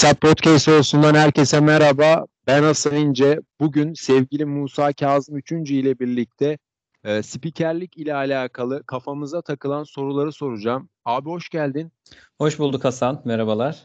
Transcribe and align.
Maksat 0.00 0.20
Podcast 0.20 0.68
olsundan 0.68 1.14
herkese 1.14 1.60
merhaba. 1.60 2.26
Ben 2.46 2.62
Hasan 2.62 2.96
İnce. 2.96 3.40
Bugün 3.60 3.94
sevgili 3.94 4.44
Musa 4.44 4.92
Kazım 4.92 5.36
3. 5.36 5.52
ile 5.52 5.98
birlikte 5.98 6.58
e, 7.04 7.22
spikerlik 7.22 7.96
ile 7.96 8.14
alakalı 8.14 8.82
kafamıza 8.86 9.42
takılan 9.42 9.84
soruları 9.84 10.32
soracağım. 10.32 10.88
Abi 11.04 11.28
hoş 11.28 11.48
geldin. 11.48 11.92
Hoş 12.38 12.58
bulduk 12.58 12.84
Hasan. 12.84 13.22
Merhabalar. 13.24 13.78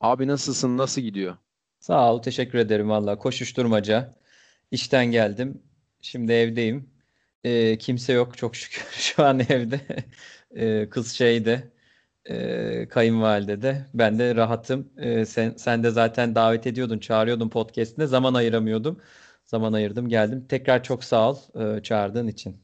Abi 0.00 0.26
nasılsın? 0.26 0.78
Nasıl 0.78 1.00
gidiyor? 1.00 1.36
Sağ 1.78 2.14
ol. 2.14 2.22
Teşekkür 2.22 2.58
ederim 2.58 2.88
valla. 2.90 3.18
Koşuşturmaca. 3.18 4.14
İşten 4.70 5.06
geldim. 5.06 5.62
Şimdi 6.00 6.32
evdeyim. 6.32 6.90
E, 7.44 7.78
kimse 7.78 8.12
yok 8.12 8.38
çok 8.38 8.56
şükür 8.56 8.86
şu 8.92 9.24
an 9.24 9.40
evde. 9.40 9.80
E, 10.56 10.88
kız 10.88 11.12
şeyde 11.12 11.70
e, 12.30 12.88
kayınvalide 12.88 13.62
de. 13.62 13.86
Ben 13.94 14.18
de 14.18 14.34
rahatım. 14.34 14.88
E, 14.96 15.26
sen, 15.26 15.54
sen 15.56 15.82
de 15.82 15.90
zaten 15.90 16.34
davet 16.34 16.66
ediyordun, 16.66 16.98
çağırıyordun 16.98 17.48
podcast'ine. 17.48 18.06
Zaman 18.06 18.34
ayıramıyordum. 18.34 19.00
Zaman 19.46 19.72
ayırdım, 19.72 20.08
geldim. 20.08 20.46
Tekrar 20.48 20.82
çok 20.82 21.04
sağ 21.04 21.30
ol 21.30 21.36
e, 21.54 21.82
çağırdığın 21.82 22.26
için. 22.26 22.56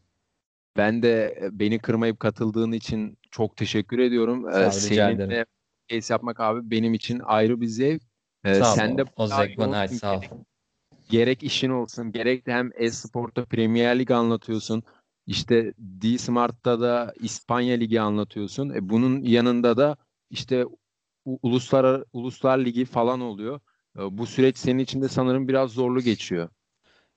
Ben 0.77 1.03
de 1.03 1.39
e, 1.43 1.59
beni 1.59 1.79
kırmayıp 1.79 2.21
katıldığın 2.21 2.73
için 2.73 3.19
çok 3.31 3.57
teşekkür 3.57 3.99
ediyorum. 3.99 4.53
Sağ 4.53 4.67
ol, 4.67 4.71
Seninle 4.71 5.45
podcast 5.89 6.11
yapmak 6.11 6.41
abi 6.41 6.71
benim 6.71 6.95
için 6.95 7.21
ayrı 7.25 7.61
bir 7.61 7.67
zevk. 7.67 8.03
Ee, 8.45 8.55
sağ 8.55 8.65
sen 8.65 8.95
ol. 8.95 8.99
de 8.99 9.05
o 9.17 9.27
zevk 9.27 9.59
bana 9.59 9.79
ait 9.79 9.93
sağ 9.93 10.19
ol. 10.19 10.23
Gerek 11.11 11.43
işin 11.43 11.71
olsun 11.71 12.13
gerek 12.13 12.47
de 12.47 12.53
hem 12.53 12.71
e-sporta 12.75 13.45
Premier 13.45 13.99
Lig 13.99 14.11
anlatıyorsun. 14.11 14.83
İşte 15.27 15.75
D-Smart'ta 15.79 16.81
da 16.81 17.15
İspanya 17.21 17.77
Ligi 17.77 18.01
anlatıyorsun. 18.01 18.71
E 18.71 18.89
bunun 18.89 19.23
yanında 19.23 19.77
da 19.77 19.97
işte 20.31 20.65
uluslar 21.27 22.05
uluslar 22.13 22.59
ligi 22.59 22.85
falan 22.85 23.21
oluyor. 23.21 23.61
E, 23.99 24.19
bu 24.19 24.27
süreç 24.27 24.59
senin 24.59 24.79
için 24.79 25.03
de 25.03 25.09
sanırım 25.09 25.49
biraz 25.49 25.71
zorlu 25.71 26.01
geçiyor. 26.01 26.49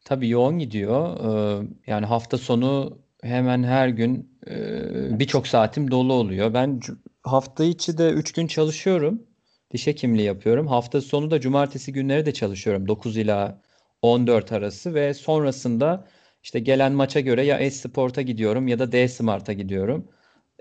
Tabii 0.06 0.30
yoğun 0.30 0.60
gidiyor. 0.60 1.18
Ee, 1.62 1.68
yani 1.88 2.06
hafta 2.06 2.38
sonu 2.38 3.00
hemen 3.24 3.64
her 3.64 3.88
gün 3.90 4.40
e, 4.48 5.20
birçok 5.20 5.48
saatim 5.48 5.92
dolu 5.92 6.14
oluyor. 6.14 6.54
Ben 6.54 6.80
hafta 7.24 7.64
içi 7.64 7.98
de 7.98 8.10
3 8.12 8.32
gün 8.32 8.48
çalışıyorum. 8.48 9.24
Diş 9.72 9.88
hekimliği 9.88 10.28
yapıyorum. 10.28 10.68
Hafta 10.68 11.02
sonu 11.02 11.32
da 11.32 11.40
cumartesi 11.42 11.94
günleri 11.94 12.26
de 12.26 12.34
çalışıyorum. 12.34 12.88
9 12.88 13.18
ila 13.18 13.62
14 14.02 14.52
arası 14.52 14.94
ve 14.94 15.14
sonrasında 15.14 16.08
işte 16.44 16.60
gelen 16.60 16.92
maça 16.92 17.20
göre 17.20 17.46
ya 17.46 17.58
Esport'a 17.60 18.22
gidiyorum 18.22 18.68
ya 18.68 18.80
da 18.80 18.92
D-Smart'a 18.92 19.54
gidiyorum. 19.54 20.08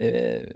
Ee, 0.00 0.46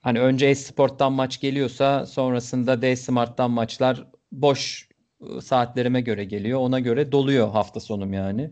hani 0.00 0.20
önce 0.20 0.46
Esport'tan 0.46 1.12
maç 1.12 1.40
geliyorsa 1.40 2.06
sonrasında 2.06 2.82
D-Smart'tan 2.82 3.50
maçlar 3.50 4.06
boş 4.32 4.88
ıı, 5.22 5.42
saatlerime 5.42 6.00
göre 6.00 6.24
geliyor. 6.24 6.60
Ona 6.60 6.80
göre 6.80 7.12
doluyor 7.12 7.48
hafta 7.50 7.80
sonum 7.80 8.12
yani. 8.12 8.50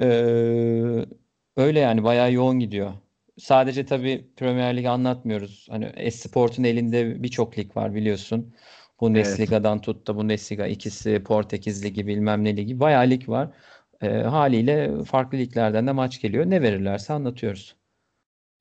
Ee, 0.00 0.06
öyle 1.56 1.80
yani 1.80 2.04
bayağı 2.04 2.32
yoğun 2.32 2.60
gidiyor. 2.60 2.92
Sadece 3.38 3.86
tabii 3.86 4.26
Premier 4.36 4.76
Lig 4.76 4.86
anlatmıyoruz. 4.86 5.66
Hani 5.70 5.84
Esport'un 5.84 6.64
elinde 6.64 7.22
birçok 7.22 7.58
lig 7.58 7.76
var 7.76 7.94
biliyorsun. 7.94 8.54
Bundesliga'dan 9.00 9.74
evet. 9.76 9.84
tut 9.84 10.06
da 10.06 10.16
Bundesliga 10.16 10.66
ikisi, 10.66 11.22
Portekiz 11.24 11.84
Ligi 11.84 12.06
bilmem 12.06 12.44
ne 12.44 12.56
ligi. 12.56 12.80
Bayağı 12.80 13.10
lig 13.10 13.28
var. 13.28 13.48
E, 14.02 14.08
haliyle 14.08 15.04
farklı 15.04 15.38
liglerden 15.38 15.86
de 15.86 15.92
maç 15.92 16.20
geliyor. 16.20 16.46
Ne 16.46 16.62
verirlerse 16.62 17.12
anlatıyoruz. 17.12 17.76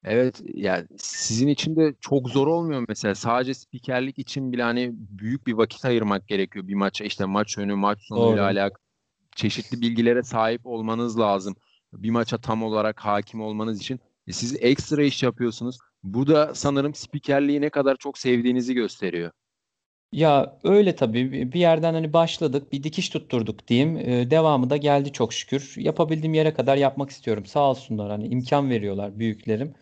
Evet 0.04 0.42
yani 0.54 0.88
sizin 0.98 1.48
için 1.48 1.76
de 1.76 1.94
çok 2.02 2.30
zor 2.30 2.48
olmuyor 2.48 2.86
mesela 2.88 3.16
sadece 3.16 3.54
spikerlik 3.54 4.20
için 4.20 4.52
bile 4.52 4.64
hani 4.64 4.92
büyük 4.94 5.48
bir 5.48 5.54
vakit 5.54 5.86
ayırmak 5.86 6.28
gerekiyor 6.28 6.68
bir 6.68 6.74
maça 6.74 7.04
işte 7.04 7.26
maç 7.26 7.58
önü 7.58 7.76
maç 7.76 8.00
sonuyla 8.02 8.44
alakalı 8.46 8.84
çeşitli 9.36 9.82
bilgilere 9.82 10.24
sahip 10.24 10.66
olmanız 10.66 11.20
lazım 11.20 11.56
bir 11.94 12.10
maça 12.10 12.38
tam 12.38 12.64
olarak 12.64 13.00
hakim 13.00 13.42
olmanız 13.42 13.80
için 13.80 14.00
e 14.28 14.32
siz 14.32 14.58
ekstra 14.60 15.04
iş 15.04 15.24
yapıyorsunuz 15.24 15.78
bu 16.04 16.28
da 16.28 16.56
sanırım 16.56 16.96
spikerliği 16.96 17.62
ne 17.62 17.70
kadar 17.70 17.96
çok 17.96 18.18
sevdiğinizi 18.18 18.74
gösteriyor. 18.74 19.32
Ya 20.14 20.60
öyle 20.64 20.96
tabii. 20.96 21.54
Bir 21.54 21.60
yerden 21.60 21.94
hani 21.94 22.14
başladık 22.14 22.72
bir 22.74 22.84
dikiş 22.84 23.10
tutturduk 23.10 23.68
diyeyim. 23.68 23.98
Ee, 23.98 24.32
devamı 24.32 24.70
da 24.70 24.78
geldi 24.78 25.12
çok 25.12 25.34
şükür. 25.34 25.74
Yapabildiğim 25.78 26.34
yere 26.34 26.54
kadar 26.54 26.78
yapmak 26.78 27.10
istiyorum. 27.10 27.46
Sağ 27.46 27.70
olsunlar 27.70 28.12
hani 28.12 28.28
imkan 28.28 28.70
veriyorlar 28.70 29.20
büyüklerim. 29.20 29.74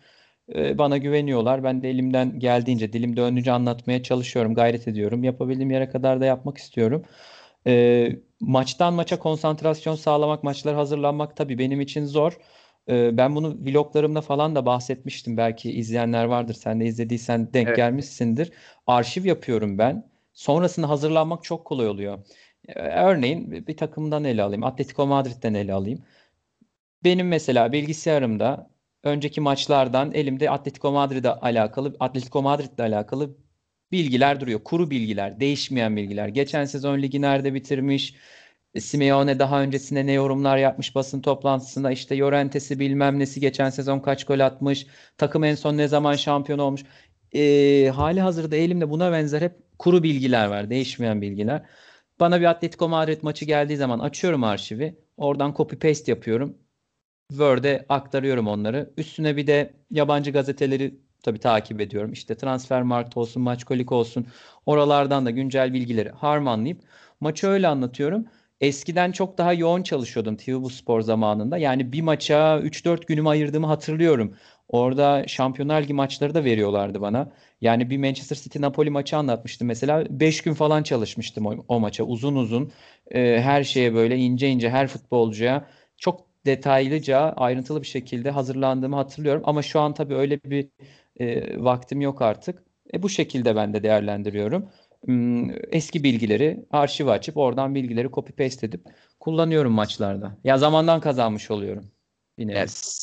Ee, 0.54 0.78
bana 0.78 0.98
güveniyorlar. 0.98 1.64
Ben 1.64 1.82
de 1.82 1.90
elimden 1.90 2.38
geldiğince 2.38 2.92
dilim 2.92 3.16
döndüğünce 3.16 3.52
anlatmaya 3.52 4.02
çalışıyorum 4.02 4.54
gayret 4.54 4.88
ediyorum. 4.88 5.24
Yapabildiğim 5.24 5.70
yere 5.70 5.90
kadar 5.90 6.20
da 6.20 6.24
yapmak 6.26 6.58
istiyorum. 6.58 7.04
Ee, 7.66 8.16
maçtan 8.40 8.94
maça 8.94 9.18
konsantrasyon 9.18 9.94
sağlamak 9.96 10.44
maçlara 10.44 10.76
hazırlanmak 10.78 11.36
tabii 11.36 11.58
benim 11.58 11.80
için 11.80 12.04
zor. 12.06 12.38
Ee, 12.88 13.16
ben 13.16 13.36
bunu 13.36 13.56
vloglarımda 13.66 14.20
falan 14.20 14.54
da 14.56 14.66
bahsetmiştim. 14.66 15.36
Belki 15.36 15.72
izleyenler 15.72 16.24
vardır. 16.24 16.54
Sen 16.54 16.80
de 16.80 16.86
izlediysen 16.86 17.52
denk 17.54 17.68
Evet. 17.68 17.76
gelmişsindir. 17.76 18.52
Arşiv 18.86 19.24
yapıyorum 19.26 19.78
ben. 19.78 20.11
Sonrasında 20.32 20.88
hazırlanmak 20.88 21.44
çok 21.44 21.64
kolay 21.64 21.88
oluyor. 21.88 22.18
Ee, 22.68 22.80
örneğin 22.82 23.66
bir 23.66 23.76
takımdan 23.76 24.24
ele 24.24 24.42
alayım. 24.42 24.64
Atletico 24.64 25.06
Madrid'den 25.06 25.54
ele 25.54 25.72
alayım. 25.74 26.04
Benim 27.04 27.28
mesela 27.28 27.72
bilgisayarımda 27.72 28.70
önceki 29.02 29.40
maçlardan 29.40 30.12
elimde 30.14 30.50
Atletico 30.50 30.92
Madrid'e 30.92 31.30
alakalı, 31.30 31.96
Atletico 32.00 32.42
Madrid'le 32.42 32.80
alakalı 32.80 33.36
bilgiler 33.92 34.40
duruyor. 34.40 34.64
Kuru 34.64 34.90
bilgiler, 34.90 35.40
değişmeyen 35.40 35.96
bilgiler. 35.96 36.28
Geçen 36.28 36.64
sezon 36.64 37.02
ligi 37.02 37.22
nerede 37.22 37.54
bitirmiş? 37.54 38.14
Simeone 38.80 39.38
daha 39.38 39.62
öncesinde 39.62 40.06
ne 40.06 40.12
yorumlar 40.12 40.56
yapmış 40.58 40.94
basın 40.94 41.20
toplantısında 41.22 41.90
işte 41.90 42.18
Llorentes'i 42.18 42.78
bilmem 42.80 43.18
nesi 43.18 43.40
geçen 43.40 43.70
sezon 43.70 44.00
kaç 44.00 44.24
gol 44.24 44.40
atmış 44.40 44.86
takım 45.18 45.44
en 45.44 45.54
son 45.54 45.76
ne 45.78 45.88
zaman 45.88 46.16
şampiyon 46.16 46.58
olmuş 46.58 46.84
e, 47.34 47.88
hali 47.94 48.20
hazırda 48.20 48.56
elimde 48.56 48.90
buna 48.90 49.12
benzer 49.12 49.42
hep 49.42 49.56
kuru 49.78 50.02
bilgiler 50.02 50.46
var, 50.46 50.70
değişmeyen 50.70 51.22
bilgiler. 51.22 51.62
Bana 52.20 52.40
bir 52.40 52.44
Atletico 52.46 52.88
Madrid 52.88 53.22
maçı 53.22 53.44
geldiği 53.44 53.76
zaman 53.76 53.98
açıyorum 53.98 54.44
arşivi. 54.44 54.98
Oradan 55.16 55.54
copy 55.56 55.76
paste 55.76 56.12
yapıyorum. 56.12 56.58
Word'e 57.30 57.86
aktarıyorum 57.88 58.48
onları. 58.48 58.92
Üstüne 58.96 59.36
bir 59.36 59.46
de 59.46 59.74
yabancı 59.90 60.30
gazeteleri 60.30 61.00
tabii 61.22 61.38
takip 61.38 61.80
ediyorum. 61.80 62.12
İşte 62.12 62.34
Transfermarkt 62.36 63.16
olsun, 63.16 63.42
Maçkolik 63.42 63.92
olsun. 63.92 64.26
Oralardan 64.66 65.26
da 65.26 65.30
güncel 65.30 65.72
bilgileri 65.72 66.10
harmanlayıp 66.10 66.82
maçı 67.20 67.46
öyle 67.46 67.68
anlatıyorum. 67.68 68.26
Eskiden 68.62 69.12
çok 69.12 69.38
daha 69.38 69.52
yoğun 69.52 69.82
çalışıyordum 69.82 70.36
TV 70.36 70.62
Bu 70.62 70.70
Spor 70.70 71.00
zamanında. 71.00 71.58
Yani 71.58 71.92
bir 71.92 72.00
maça 72.02 72.60
3-4 72.60 73.06
günümü 73.06 73.28
ayırdığımı 73.28 73.66
hatırlıyorum. 73.66 74.36
Orada 74.68 75.24
Şampiyonlar 75.28 75.82
Ligi 75.82 75.94
maçları 75.94 76.34
da 76.34 76.44
veriyorlardı 76.44 77.00
bana. 77.00 77.32
Yani 77.60 77.90
bir 77.90 77.98
Manchester 77.98 78.36
City 78.36 78.60
Napoli 78.60 78.90
maçı 78.90 79.16
anlatmıştım 79.16 79.68
mesela. 79.68 80.04
5 80.20 80.42
gün 80.42 80.54
falan 80.54 80.82
çalışmıştım 80.82 81.46
o, 81.46 81.54
o 81.68 81.80
maça 81.80 82.04
uzun 82.04 82.36
uzun. 82.36 82.72
E, 83.10 83.40
her 83.42 83.64
şeye 83.64 83.94
böyle 83.94 84.16
ince 84.16 84.48
ince 84.48 84.70
her 84.70 84.86
futbolcuya 84.88 85.68
çok 85.96 86.26
detaylıca 86.46 87.18
ayrıntılı 87.20 87.82
bir 87.82 87.86
şekilde 87.86 88.30
hazırlandığımı 88.30 88.96
hatırlıyorum. 88.96 89.42
Ama 89.46 89.62
şu 89.62 89.80
an 89.80 89.94
tabii 89.94 90.14
öyle 90.14 90.40
bir 90.44 90.68
e, 91.20 91.58
vaktim 91.64 92.00
yok 92.00 92.22
artık. 92.22 92.62
E, 92.94 93.02
bu 93.02 93.08
şekilde 93.08 93.56
ben 93.56 93.74
de 93.74 93.82
değerlendiriyorum. 93.82 94.68
Hmm, 95.04 95.50
eski 95.50 96.04
bilgileri 96.04 96.64
arşiv 96.70 97.06
açıp 97.06 97.36
oradan 97.36 97.74
bilgileri 97.74 98.10
copy 98.10 98.32
paste 98.32 98.66
edip 98.66 98.84
kullanıyorum 99.20 99.72
maçlarda. 99.72 100.38
Ya 100.44 100.58
zamandan 100.58 101.00
kazanmış 101.00 101.50
oluyorum. 101.50 101.90
Yine. 102.38 102.58
Yes 102.58 103.02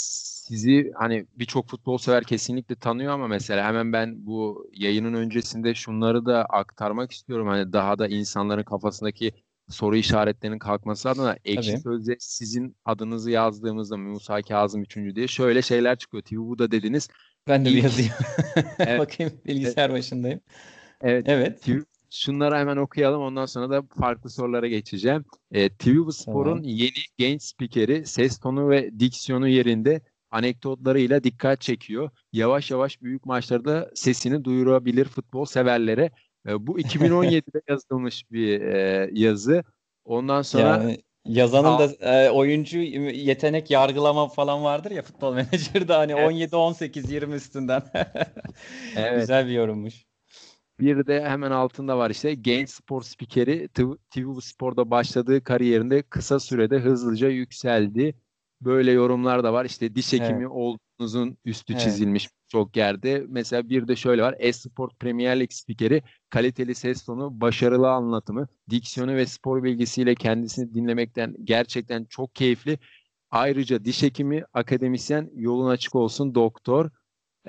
sizi 0.50 0.92
hani 0.96 1.26
birçok 1.36 1.68
futbol 1.68 1.98
sever 1.98 2.24
kesinlikle 2.24 2.76
tanıyor 2.76 3.14
ama 3.14 3.28
mesela 3.28 3.68
hemen 3.68 3.94
ben 3.94 4.26
bu 4.26 4.70
yayının 4.74 5.14
öncesinde 5.14 5.76
şunları 5.76 6.26
da 6.26 6.46
aktarmak 6.46 7.12
istiyorum. 7.12 7.48
Hani 7.48 7.74
daha 7.74 8.00
da 8.00 8.08
insanların 8.08 8.64
kafasındaki 8.64 9.32
soru 9.70 9.96
işaretlerinin 9.96 10.60
kalkması 10.60 11.10
adına 11.10 11.38
Ekşi 11.46 11.78
Sözde 11.78 12.16
sizin 12.20 12.76
adınızı 12.86 13.32
yazdığımızda 13.32 13.98
Musa 13.98 14.42
Kazım 14.42 14.82
3. 14.82 15.16
diye 15.16 15.28
şöyle 15.28 15.62
şeyler 15.62 15.96
çıkıyor. 15.96 16.24
TV 16.24 16.36
bu 16.36 16.60
da 16.60 16.72
dediniz. 16.72 17.08
Ben 17.48 17.66
de 17.66 17.70
bir 17.70 17.84
yazayım. 17.84 18.14
evet. 18.80 19.00
Bakayım 19.00 19.34
bilgisayar 19.46 19.92
başındayım. 19.94 20.40
Evet. 21.02 21.26
Evet. 21.30 21.62
TV, 21.62 21.72
şunları 22.10 22.56
hemen 22.56 22.78
okuyalım 22.78 23.22
ondan 23.22 23.46
sonra 23.46 23.70
da 23.70 23.84
farklı 24.00 24.30
sorulara 24.30 24.68
geçeceğim. 24.68 25.26
E, 25.52 25.70
TV 25.70 26.10
Spor'un 26.10 26.52
tamam. 26.52 26.64
yeni 26.64 27.04
genç 27.18 27.44
spikeri 27.44 28.06
ses 28.06 28.40
tonu 28.40 28.70
ve 28.70 29.00
diksiyonu 29.00 29.48
yerinde 29.48 30.02
anekdotlarıyla 30.32 31.24
dikkat 31.24 31.62
çekiyor. 31.62 32.10
Yavaş 32.34 32.72
yavaş 32.72 33.02
büyük 33.02 33.26
maçlarda 33.26 33.92
sesini 33.96 34.44
duyurabilir 34.44 35.06
futbol 35.06 35.46
severlere. 35.46 36.12
E, 36.48 36.68
bu 36.68 36.80
2017'de 36.80 37.62
yazılmış 37.70 38.32
bir 38.32 38.62
e, 38.62 39.10
yazı. 39.14 39.64
Ondan 40.06 40.42
sonra 40.42 40.68
yani 40.68 40.98
yazanın 41.26 41.80
da 41.80 42.12
e, 42.12 42.30
oyuncu 42.30 42.80
yetenek 42.80 43.72
yargılama 43.72 44.28
falan 44.28 44.64
vardır 44.64 44.92
ya 44.92 45.02
futbol 45.02 45.34
menajerde 45.36 45.94
hani 45.94 46.12
evet. 46.12 46.28
17 46.28 46.56
18 46.56 47.12
20 47.12 47.36
üstünden. 47.36 47.82
evet. 48.96 49.20
Güzel 49.20 49.48
bir 49.48 49.52
yorummuş. 49.52 50.09
Bir 50.80 51.08
de 51.08 51.26
hemen 51.26 51.52
altında 51.52 51.98
var 51.98 52.10
işte 52.10 52.34
genç 52.36 52.70
spor 52.70 53.02
spikeri 53.02 53.68
TV 54.12 54.40
Spor'da 54.42 54.92
başladığı 54.92 55.44
kariyerinde 55.44 56.02
kısa 56.02 56.40
sürede 56.40 56.80
hızlıca 56.80 57.30
yükseldi. 57.30 58.16
Böyle 58.62 58.92
yorumlar 58.92 59.44
da 59.44 59.54
var. 59.54 59.66
İşte 59.66 59.96
diş 59.96 60.14
hekimi 60.14 60.40
evet. 60.40 60.52
olduğunuzun 60.52 61.38
üstü 61.46 61.74
evet. 61.74 61.82
çizilmiş 61.84 62.30
çok 62.48 62.78
yerde. 62.78 63.26
Mesela 63.28 63.70
bir 63.70 63.88
de 63.88 63.96
şöyle 63.96 64.22
var. 64.22 64.36
Esport 64.40 65.00
Premier 65.00 65.40
League 65.40 65.52
spikeri 65.52 66.04
kaliteli 66.30 66.76
ses 66.76 67.06
tonu, 67.06 67.42
başarılı 67.42 67.90
anlatımı, 67.90 68.48
diksiyonu 68.70 69.16
ve 69.16 69.26
spor 69.26 69.64
bilgisiyle 69.64 70.16
kendisini 70.16 70.74
dinlemekten 70.74 71.36
gerçekten 71.44 72.06
çok 72.06 72.36
keyifli. 72.36 72.80
Ayrıca 73.32 73.86
diş 73.86 74.04
hekimi, 74.04 74.44
akademisyen, 74.54 75.30
yolun 75.36 75.70
açık 75.70 75.96
olsun 75.96 76.36
doktor. 76.36 76.90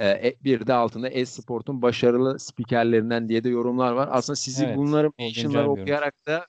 Ee, 0.00 0.36
bir 0.44 0.66
de 0.66 0.72
altında 0.72 1.08
Esport'un 1.08 1.82
başarılı 1.82 2.38
spikerlerinden 2.38 3.28
diye 3.28 3.44
de 3.44 3.48
yorumlar 3.48 3.92
var. 3.92 4.08
Aslında 4.12 4.36
sizi 4.36 4.64
evet, 4.64 4.76
bunların 4.76 5.12
mentionları 5.18 5.70
okuyarak 5.70 6.26
da 6.26 6.46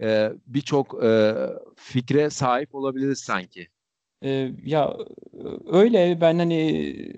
e, 0.00 0.32
birçok 0.46 1.04
e, 1.04 1.34
fikre 1.76 2.30
sahip 2.30 2.74
olabiliriz 2.74 3.18
sanki. 3.18 3.68
Ee, 4.24 4.52
ya 4.64 4.96
öyle 5.66 6.20
ben 6.20 6.38
hani 6.38 6.62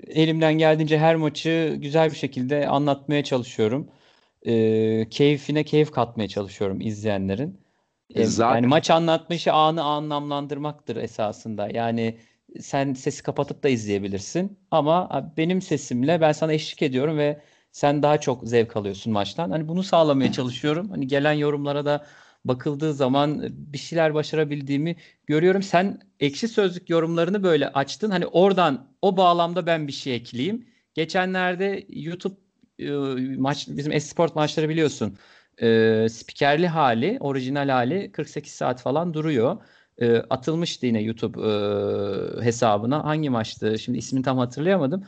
elimden 0.06 0.54
geldiğince 0.54 0.98
her 0.98 1.16
maçı 1.16 1.76
güzel 1.78 2.10
bir 2.10 2.16
şekilde 2.16 2.68
anlatmaya 2.68 3.24
çalışıyorum. 3.24 3.88
Ee, 4.46 5.06
keyfine 5.10 5.64
keyif 5.64 5.90
katmaya 5.90 6.28
çalışıyorum 6.28 6.80
izleyenlerin. 6.80 7.60
Ee, 8.14 8.24
Zaten... 8.24 8.54
Yani 8.54 8.66
maç 8.66 8.90
anlatma 8.90 9.34
işi 9.34 9.52
anı 9.52 9.82
anlamlandırmaktır 9.82 10.96
esasında. 10.96 11.68
Yani 11.74 12.18
sen 12.60 12.94
sesi 12.94 13.22
kapatıp 13.22 13.62
da 13.62 13.68
izleyebilirsin 13.68 14.58
ama 14.70 15.24
benim 15.36 15.62
sesimle 15.62 16.20
ben 16.20 16.32
sana 16.32 16.52
eşlik 16.52 16.82
ediyorum 16.82 17.18
ve 17.18 17.42
sen 17.72 18.02
daha 18.02 18.20
çok 18.20 18.48
zevk 18.48 18.76
alıyorsun 18.76 19.12
maçtan. 19.12 19.50
Hani 19.50 19.68
bunu 19.68 19.82
sağlamaya 19.82 20.32
çalışıyorum. 20.32 20.90
Hani 20.90 21.06
gelen 21.06 21.32
yorumlara 21.32 21.84
da 21.84 22.06
bakıldığı 22.44 22.94
zaman 22.94 23.42
bir 23.50 23.78
şeyler 23.78 24.14
başarabildiğimi 24.14 24.96
görüyorum. 25.26 25.62
Sen 25.62 26.00
ekşi 26.20 26.48
sözlük 26.48 26.90
yorumlarını 26.90 27.42
böyle 27.42 27.68
açtın. 27.68 28.10
Hani 28.10 28.26
oradan 28.26 28.86
o 29.02 29.16
bağlamda 29.16 29.66
ben 29.66 29.88
bir 29.88 29.92
şey 29.92 30.14
ekleyeyim. 30.14 30.66
Geçenlerde 30.94 31.86
YouTube 31.88 32.34
e, 32.78 32.90
maç 33.38 33.68
bizim 33.68 33.92
esport 33.92 34.36
maçları 34.36 34.68
biliyorsun. 34.68 35.18
E, 35.62 36.06
spikerli 36.10 36.68
hali, 36.68 37.16
orijinal 37.20 37.68
hali 37.68 38.12
48 38.12 38.52
saat 38.52 38.82
falan 38.82 39.14
duruyor. 39.14 39.56
E, 39.98 40.16
atılmıştı 40.16 40.86
yine 40.86 41.02
YouTube 41.02 41.40
e, 42.40 42.44
hesabına. 42.44 43.04
Hangi 43.04 43.30
maçtı? 43.30 43.78
Şimdi 43.78 43.98
ismini 43.98 44.24
tam 44.24 44.38
hatırlayamadım. 44.38 45.04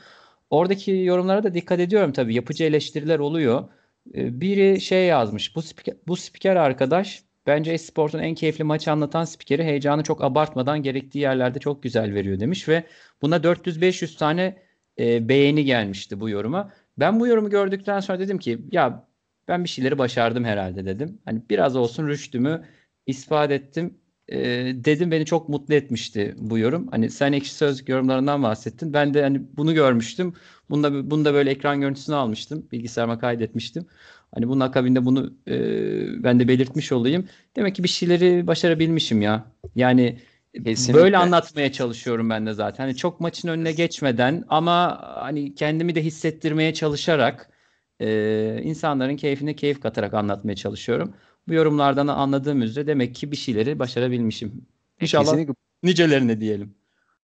Oradaki 0.50 0.90
yorumlara 0.92 1.42
da 1.42 1.54
dikkat 1.54 1.81
ediyorum 1.81 2.12
tabii. 2.12 2.34
Yapıcı 2.34 2.64
eleştiriler 2.64 3.19
oluyor. 3.19 3.69
Ee, 4.14 4.40
biri 4.40 4.81
şey 4.81 5.06
yazmış. 5.06 5.56
Bu 5.56 5.62
spiker, 5.62 5.96
bu 6.06 6.16
spiker 6.16 6.56
arkadaş 6.56 7.25
bence 7.46 7.72
Esport'un 7.72 8.19
en 8.19 8.34
keyifli 8.34 8.64
maçı 8.64 8.92
anlatan 8.92 9.25
spikeri 9.25 9.64
heyecanı 9.64 10.02
çok 10.02 10.25
abartmadan 10.25 10.82
gerektiği 10.82 11.19
yerlerde 11.19 11.58
çok 11.58 11.82
güzel 11.82 12.14
veriyor 12.14 12.40
demiş 12.40 12.69
ve 12.69 12.84
buna 13.22 13.36
400-500 13.36 14.16
tane 14.19 14.62
e, 14.98 15.28
beğeni 15.28 15.64
gelmişti 15.64 16.20
bu 16.20 16.28
yoruma. 16.28 16.72
Ben 16.98 17.20
bu 17.20 17.26
yorumu 17.26 17.50
gördükten 17.50 18.00
sonra 18.00 18.19
dedim 18.19 18.38
ki 18.38 18.58
ya 18.72 19.08
ben 19.48 19.64
bir 19.64 19.69
şeyleri 19.69 19.98
başardım 19.98 20.44
herhalde 20.44 20.86
dedim. 20.86 21.19
Hani 21.25 21.42
biraz 21.50 21.76
olsun 21.76 22.08
rüştümü 22.08 22.64
ispat 23.06 23.50
ettim 23.50 23.98
e, 24.29 24.38
dedim 24.75 25.11
beni 25.11 25.26
çok 25.26 25.49
mutlu 25.49 25.75
etmişti 25.75 26.35
bu 26.38 26.59
yorum. 26.59 26.88
Hani 26.91 27.11
sen 27.11 27.32
ekşi 27.32 27.55
sözlük 27.55 27.88
yorumlarından 27.88 28.43
bahsettin. 28.43 28.93
Ben 28.93 29.15
de 29.15 29.23
hani 29.23 29.43
bunu 29.56 29.75
görmüştüm. 29.75 30.35
Bunda 30.71 31.11
bunu 31.11 31.25
da 31.25 31.35
böyle 31.35 31.50
ekran 31.50 31.81
görüntüsünü 31.81 32.17
almıştım. 32.17 32.67
Bilgisayarıma 32.73 33.19
kaydetmiştim. 33.19 33.87
Hani 34.35 34.49
bunun 34.49 34.61
akabinde 34.61 35.05
bunu 35.05 35.35
e, 35.49 36.23
ben 36.23 36.41
de 36.41 36.49
belirtmiş 36.49 36.93
olayım. 36.93 37.29
Demek 37.56 37.75
ki 37.75 37.82
bir 37.82 37.88
şeyleri 37.88 38.47
başarabilmişim 38.47 39.23
ya. 39.23 39.47
Yani 39.76 40.19
Kesinlikle. 40.65 41.03
böyle 41.03 41.17
anlatmaya 41.17 41.73
çalışıyorum 41.73 42.31
ben 42.31 42.47
de 42.47 42.53
zaten. 42.53 42.85
Hani 42.85 42.97
çok 42.97 43.20
maçın 43.20 43.49
önüne 43.49 43.73
geçmeden 43.73 44.44
ama 44.49 45.00
hani 45.03 45.55
kendimi 45.55 45.94
de 45.94 46.05
hissettirmeye 46.05 46.75
çalışarak 46.75 47.50
e, 48.00 48.61
insanların 48.62 49.17
keyfine 49.17 49.56
keyif 49.56 49.81
katarak 49.81 50.15
anlatmaya 50.15 50.56
çalışıyorum. 50.56 51.15
Bu 51.49 51.55
yorumlardan 51.55 52.06
anladığım 52.06 52.62
üzere 52.62 52.87
demek 52.87 53.14
ki 53.14 53.31
bir 53.31 53.37
şeyleri 53.37 53.79
başarabilmişim. 53.79 54.67
İnşallah 55.00 55.25
Kesinlikle. 55.25 55.55
nicelerini 55.82 56.41
diyelim. 56.41 56.75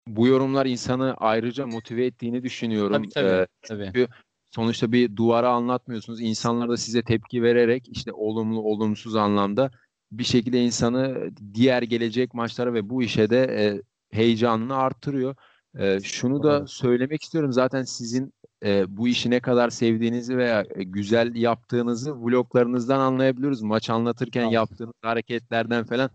Bu 0.08 0.28
yorumlar 0.28 0.66
insanı 0.66 1.14
ayrıca 1.18 1.68
motive 1.68 2.06
ettiğini 2.06 2.44
düşünüyorum. 2.44 2.94
Tabii 2.94 3.10
tabii. 3.10 3.28
Ee, 3.28 3.48
tabii. 3.62 4.08
sonuçta 4.52 4.92
bir 4.92 5.16
duvara 5.16 5.50
anlatmıyorsunuz. 5.50 6.22
İnsanlar 6.22 6.70
da 6.70 6.78
size 6.78 7.02
tepki 7.02 7.44
vererek 7.44 7.88
işte 7.92 8.14
olumlu 8.14 8.62
olumsuz 8.62 9.16
anlamda 9.16 9.72
bir 10.12 10.24
şekilde 10.24 10.62
insanı 10.62 11.32
diğer 11.54 11.82
gelecek 11.82 12.34
maçlara 12.34 12.74
ve 12.74 12.90
bu 12.90 13.04
işe 13.04 13.30
de 13.30 13.44
e, 13.44 13.82
heyecanını 14.18 14.76
arttırıyor. 14.76 15.36
E, 15.78 16.00
şunu 16.00 16.44
da 16.44 16.68
söylemek 16.68 17.24
istiyorum. 17.24 17.54
Zaten 17.54 17.84
sizin 17.84 18.34
e, 18.66 18.98
bu 18.98 19.08
işi 19.08 19.30
ne 19.30 19.40
kadar 19.40 19.70
sevdiğinizi 19.70 20.38
veya 20.38 20.66
e, 20.76 20.84
güzel 20.84 21.36
yaptığınızı 21.36 22.26
vloglarınızdan 22.26 23.00
anlayabiliyoruz. 23.00 23.62
Maç 23.62 23.90
anlatırken 23.90 24.42
tamam. 24.42 24.54
yaptığınız 24.54 24.94
hareketlerden 25.02 25.84
falan 25.84 26.10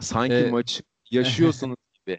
sanki 0.00 0.34
ee, 0.34 0.50
maç 0.50 0.82
yaşıyorsunuz 1.10 1.76
gibi. 1.94 2.18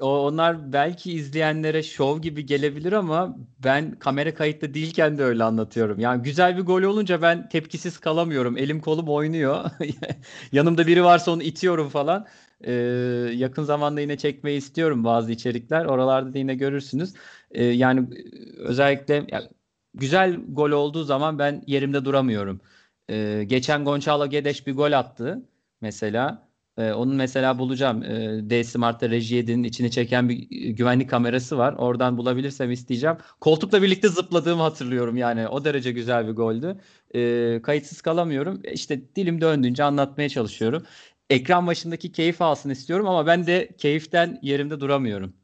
O, 0.00 0.26
onlar 0.26 0.72
belki 0.72 1.12
izleyenlere 1.12 1.82
şov 1.82 2.20
gibi 2.20 2.46
gelebilir 2.46 2.92
ama 2.92 3.36
ben 3.58 3.98
kamera 3.98 4.34
kayıtlı 4.34 4.74
değilken 4.74 5.18
de 5.18 5.24
öyle 5.24 5.44
anlatıyorum. 5.44 6.00
Yani 6.00 6.22
güzel 6.22 6.56
bir 6.56 6.62
gol 6.62 6.82
olunca 6.82 7.22
ben 7.22 7.48
tepkisiz 7.48 7.98
kalamıyorum. 7.98 8.58
Elim 8.58 8.80
kolum 8.80 9.08
oynuyor. 9.08 9.70
Yanımda 10.52 10.86
biri 10.86 11.04
varsa 11.04 11.30
onu 11.30 11.42
itiyorum 11.42 11.88
falan. 11.88 12.26
Ee, 12.64 12.72
yakın 13.34 13.62
zamanda 13.62 14.00
yine 14.00 14.18
çekmeyi 14.18 14.58
istiyorum 14.58 15.04
bazı 15.04 15.32
içerikler. 15.32 15.84
Oralarda 15.84 16.34
da 16.34 16.38
yine 16.38 16.54
görürsünüz. 16.54 17.14
Ee, 17.50 17.64
yani 17.64 18.08
özellikle 18.58 19.14
yani 19.28 19.44
güzel 19.94 20.36
gol 20.48 20.70
olduğu 20.70 21.04
zaman 21.04 21.38
ben 21.38 21.62
yerimde 21.66 22.04
duramıyorum. 22.04 22.60
Ee, 23.10 23.44
geçen 23.46 23.84
Gonçalo 23.84 24.26
Gedeş 24.26 24.66
bir 24.66 24.74
gol 24.76 24.92
attı 24.92 25.42
mesela. 25.80 26.50
Ee, 26.78 26.92
onun 26.92 27.14
mesela 27.16 27.58
bulacağım. 27.58 28.02
Ee, 28.02 28.40
D 28.50 28.64
Smart'ta 28.64 29.10
Reji 29.10 29.38
içini 29.38 29.90
çeken 29.90 30.28
bir 30.28 30.36
güvenlik 30.70 31.10
kamerası 31.10 31.58
var. 31.58 31.72
Oradan 31.78 32.18
bulabilirsem 32.18 32.70
isteyeceğim. 32.70 33.16
Koltukla 33.40 33.82
birlikte 33.82 34.08
zıpladığımı 34.08 34.62
hatırlıyorum 34.62 35.16
yani. 35.16 35.48
O 35.48 35.64
derece 35.64 35.92
güzel 35.92 36.28
bir 36.28 36.32
goldü. 36.32 36.76
Ee, 37.14 37.60
kayıtsız 37.62 38.00
kalamıyorum. 38.02 38.62
İşte 38.72 39.14
dilim 39.16 39.40
döndüğünce 39.40 39.84
anlatmaya 39.84 40.28
çalışıyorum 40.28 40.82
ekran 41.30 41.66
başındaki 41.66 42.12
keyif 42.12 42.42
alsın 42.42 42.70
istiyorum 42.70 43.08
ama 43.08 43.26
ben 43.26 43.46
de 43.46 43.68
keyiften 43.78 44.38
yerimde 44.42 44.80
duramıyorum. 44.80 45.34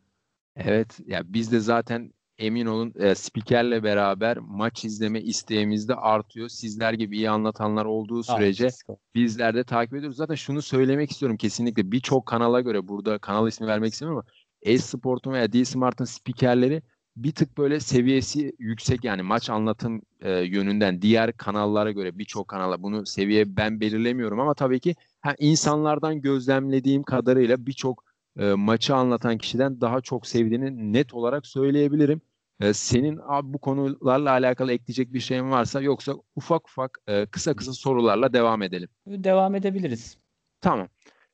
Evet 0.57 1.01
ya 1.07 1.23
biz 1.33 1.53
de 1.53 1.61
zaten 1.61 2.13
emin 2.39 2.67
olun 2.67 2.93
e, 2.97 3.15
spikerle 3.15 3.83
beraber 3.83 4.39
maç 4.39 4.85
izleme 4.85 5.21
isteğimiz 5.21 5.89
de 5.89 5.95
artıyor. 5.95 6.49
Sizler 6.49 6.93
gibi 6.93 7.17
iyi 7.17 7.31
anlatanlar 7.31 7.85
olduğu 7.85 8.23
sürece 8.23 8.69
bizler 9.15 9.55
de 9.55 9.65
takip 9.65 9.95
ediyoruz. 9.95 10.17
Zaten 10.17 10.35
şunu 10.35 10.63
söylemek 10.63 11.11
istiyorum 11.11 11.37
kesinlikle 11.37 11.93
birçok 11.93 12.27
kanala 12.27 12.61
göre 12.61 12.89
burada 12.89 13.19
kanal 13.19 13.49
ismi 13.49 13.67
vermek 13.67 13.93
istemiyorum 13.93 14.25
ama 14.27 14.33
e-sportun 14.63 15.33
veya 15.33 15.53
D-Smart'ın 15.53 16.05
spikerleri 16.05 16.83
bir 17.17 17.33
tık 17.33 17.59
böyle 17.59 17.81
seviyesi 17.81 18.53
yüksek 18.59 19.05
yani 19.05 19.23
maç 19.23 19.51
anlatım 19.51 20.03
e, 20.21 20.31
yönünden 20.31 21.03
diğer 21.03 21.33
kanallara 21.33 21.93
göre 21.93 22.19
birçok 22.19 22.49
kanala 22.49 22.83
bunu 22.83 23.07
seviye 23.07 23.57
ben 23.57 23.81
belirlemiyorum 23.81 24.41
ama 24.41 24.55
tabii 24.55 24.81
ki 24.81 24.95
ha, 25.21 25.35
insanlardan 25.39 26.21
gözlemlediğim 26.21 27.03
kadarıyla 27.03 27.67
birçok 27.67 28.06
e, 28.39 28.53
maçı 28.53 28.95
anlatan 28.95 29.39
kişiden 29.39 29.81
daha 29.81 30.01
çok 30.01 30.27
sevdiğini 30.27 30.93
net 30.93 31.15
olarak 31.15 31.47
söyleyebilirim. 31.47 32.21
E, 32.61 32.73
senin 32.73 33.21
abi 33.27 33.53
bu 33.53 33.59
konularla 33.59 34.31
alakalı 34.31 34.73
ekleyecek 34.73 35.13
bir 35.13 35.21
şeyin 35.21 35.51
varsa 35.51 35.81
yoksa 35.81 36.15
ufak 36.37 36.69
ufak 36.69 36.99
e, 37.07 37.27
kısa 37.27 37.57
kısa 37.57 37.73
sorularla 37.73 38.33
devam 38.33 38.63
edelim. 38.63 38.89
Devam 39.07 39.55
edebiliriz. 39.55 40.19
Tamam. 40.61 40.89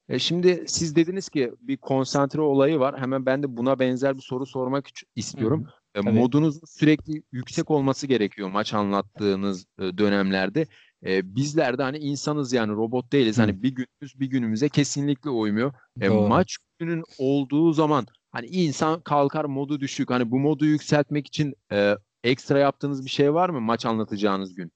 E 0.09 0.18
şimdi 0.18 0.64
siz 0.66 0.97
dediniz 0.97 1.28
ki 1.28 1.52
bir 1.61 1.76
konsantre 1.76 2.40
olayı 2.40 2.78
var. 2.78 3.00
Hemen 3.00 3.26
ben 3.26 3.42
de 3.42 3.56
buna 3.56 3.78
benzer 3.78 4.16
bir 4.16 4.23
soru 4.23 4.47
sormak 4.47 4.88
istiyorum. 5.16 5.66
Hı. 5.66 5.82
E, 5.94 6.00
modunuzun 6.00 6.66
sürekli 6.66 7.23
yüksek 7.32 7.71
olması 7.71 8.06
gerekiyor 8.06 8.50
maç 8.50 8.75
anlattığınız 8.75 9.66
e, 9.78 9.99
dönemlerde. 9.99 10.66
E, 11.06 11.37
bizler 11.37 11.78
de 11.78 11.82
hani 11.82 11.99
insanız 11.99 12.52
yani 12.52 12.73
robot 12.73 13.12
değiliz. 13.12 13.37
Hı. 13.37 13.40
Hani 13.40 13.62
bir 13.62 13.68
günümüz 13.68 14.21
bir 14.21 14.26
günümüze 14.26 14.68
kesinlikle 14.68 15.30
uymuyor. 15.30 15.73
E, 16.00 16.09
maç 16.09 16.56
günün 16.78 17.04
olduğu 17.18 17.73
zaman 17.73 18.06
hani 18.32 18.47
insan 18.47 19.00
kalkar 19.00 19.44
modu 19.44 19.80
düşük. 19.80 20.11
Hani 20.11 20.30
bu 20.30 20.38
modu 20.38 20.66
yükseltmek 20.66 21.26
için 21.26 21.54
e, 21.73 21.97
ekstra 22.25 22.59
yaptığınız 22.59 23.04
bir 23.04 23.11
şey 23.11 23.35
var 23.35 23.49
mı 23.49 23.61
maç 23.61 23.87
anlatacağınız 23.87 24.54
gün? 24.54 24.73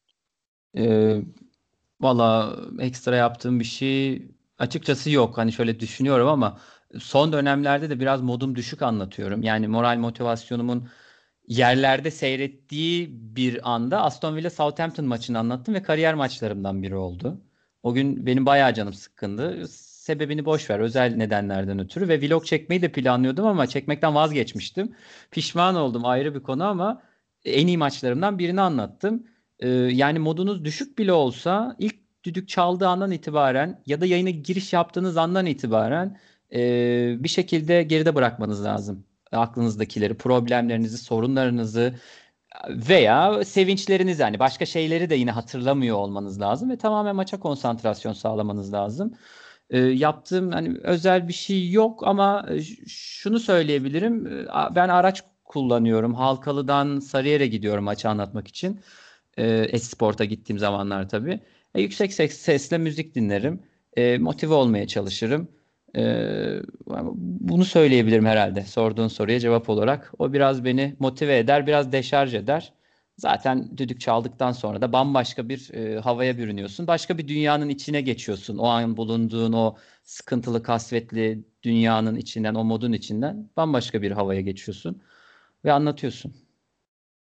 E, 0.76 1.16
Valla 2.00 2.56
ekstra 2.78 3.16
yaptığım 3.16 3.60
bir 3.60 3.64
şey 3.64 4.28
Açıkçası 4.58 5.10
yok. 5.10 5.38
Hani 5.38 5.52
şöyle 5.52 5.80
düşünüyorum 5.80 6.28
ama 6.28 6.58
son 6.98 7.32
dönemlerde 7.32 7.90
de 7.90 8.00
biraz 8.00 8.22
modum 8.22 8.54
düşük 8.54 8.82
anlatıyorum. 8.82 9.42
Yani 9.42 9.68
moral 9.68 9.98
motivasyonumun 9.98 10.88
yerlerde 11.48 12.10
seyrettiği 12.10 13.08
bir 13.36 13.74
anda 13.74 14.02
Aston 14.02 14.36
Villa 14.36 14.50
Southampton 14.50 15.06
maçını 15.06 15.38
anlattım 15.38 15.74
ve 15.74 15.82
kariyer 15.82 16.14
maçlarımdan 16.14 16.82
biri 16.82 16.96
oldu. 16.96 17.40
O 17.82 17.94
gün 17.94 18.26
benim 18.26 18.46
bayağı 18.46 18.74
canım 18.74 18.92
sıkkındı. 18.92 19.68
Sebebini 19.68 20.44
boş 20.44 20.70
ver 20.70 20.80
özel 20.80 21.16
nedenlerden 21.16 21.78
ötürü 21.78 22.08
ve 22.08 22.20
vlog 22.20 22.44
çekmeyi 22.44 22.82
de 22.82 22.92
planlıyordum 22.92 23.46
ama 23.46 23.66
çekmekten 23.66 24.14
vazgeçmiştim. 24.14 24.94
Pişman 25.30 25.76
oldum 25.76 26.04
ayrı 26.04 26.34
bir 26.34 26.42
konu 26.42 26.64
ama 26.64 27.02
en 27.44 27.66
iyi 27.66 27.78
maçlarımdan 27.78 28.38
birini 28.38 28.60
anlattım. 28.60 29.26
Ee, 29.60 29.68
yani 29.68 30.18
modunuz 30.18 30.64
düşük 30.64 30.98
bile 30.98 31.12
olsa 31.12 31.76
ilk 31.78 31.96
düdük 32.24 32.48
çaldığı 32.48 32.88
andan 32.88 33.10
itibaren 33.10 33.82
ya 33.86 34.00
da 34.00 34.06
yayına 34.06 34.30
giriş 34.30 34.72
yaptığınız 34.72 35.16
andan 35.16 35.46
itibaren 35.46 36.18
e, 36.52 36.58
bir 37.18 37.28
şekilde 37.28 37.82
geride 37.82 38.14
bırakmanız 38.14 38.64
lazım 38.64 39.04
aklınızdakileri, 39.38 40.14
problemlerinizi, 40.14 40.98
sorunlarınızı 40.98 41.94
veya 42.68 43.44
sevinçlerinizi 43.44 44.22
hani 44.22 44.38
başka 44.38 44.66
şeyleri 44.66 45.10
de 45.10 45.14
yine 45.14 45.30
hatırlamıyor 45.30 45.96
olmanız 45.96 46.40
lazım 46.40 46.70
ve 46.70 46.76
tamamen 46.78 47.16
maça 47.16 47.40
konsantrasyon 47.40 48.12
sağlamanız 48.12 48.72
lazım. 48.72 49.14
E, 49.70 49.78
yaptığım 49.78 50.52
hani 50.52 50.78
özel 50.82 51.28
bir 51.28 51.32
şey 51.32 51.70
yok 51.70 52.06
ama 52.06 52.46
şunu 52.86 53.38
söyleyebilirim. 53.38 54.46
Ben 54.74 54.88
araç 54.88 55.22
kullanıyorum. 55.44 56.14
Halkalı'dan 56.14 57.00
Sarıyer'e 57.00 57.46
gidiyorum 57.46 57.84
maçı 57.84 58.08
anlatmak 58.08 58.48
için. 58.48 58.80
E, 59.38 59.46
Esport'a 59.72 60.24
gittiğim 60.24 60.58
zamanlar 60.58 61.08
tabii. 61.08 61.40
E, 61.74 61.82
yüksek 61.82 62.12
ses, 62.12 62.38
sesle 62.38 62.78
müzik 62.78 63.14
dinlerim. 63.14 63.62
E, 63.96 64.18
motive 64.18 64.54
olmaya 64.54 64.86
çalışırım. 64.86 65.48
Ee, 65.96 66.62
bunu 67.14 67.64
söyleyebilirim 67.64 68.26
herhalde 68.26 68.62
sorduğun 68.62 69.08
soruya 69.08 69.40
cevap 69.40 69.68
olarak. 69.68 70.12
O 70.18 70.32
biraz 70.32 70.64
beni 70.64 70.96
motive 70.98 71.38
eder, 71.38 71.66
biraz 71.66 71.92
deşarj 71.92 72.34
eder. 72.34 72.72
Zaten 73.18 73.76
düdük 73.78 74.00
çaldıktan 74.00 74.52
sonra 74.52 74.82
da 74.82 74.92
bambaşka 74.92 75.48
bir 75.48 75.74
e, 75.74 76.00
havaya 76.00 76.38
bürünüyorsun. 76.38 76.86
Başka 76.86 77.18
bir 77.18 77.28
dünyanın 77.28 77.68
içine 77.68 78.00
geçiyorsun. 78.00 78.58
O 78.58 78.66
an 78.66 78.96
bulunduğun 78.96 79.52
o 79.52 79.76
sıkıntılı, 80.04 80.62
kasvetli 80.62 81.44
dünyanın 81.62 82.16
içinden, 82.16 82.54
o 82.54 82.64
modun 82.64 82.92
içinden 82.92 83.50
bambaşka 83.56 84.02
bir 84.02 84.10
havaya 84.10 84.40
geçiyorsun 84.40 85.02
ve 85.64 85.72
anlatıyorsun. 85.72 86.34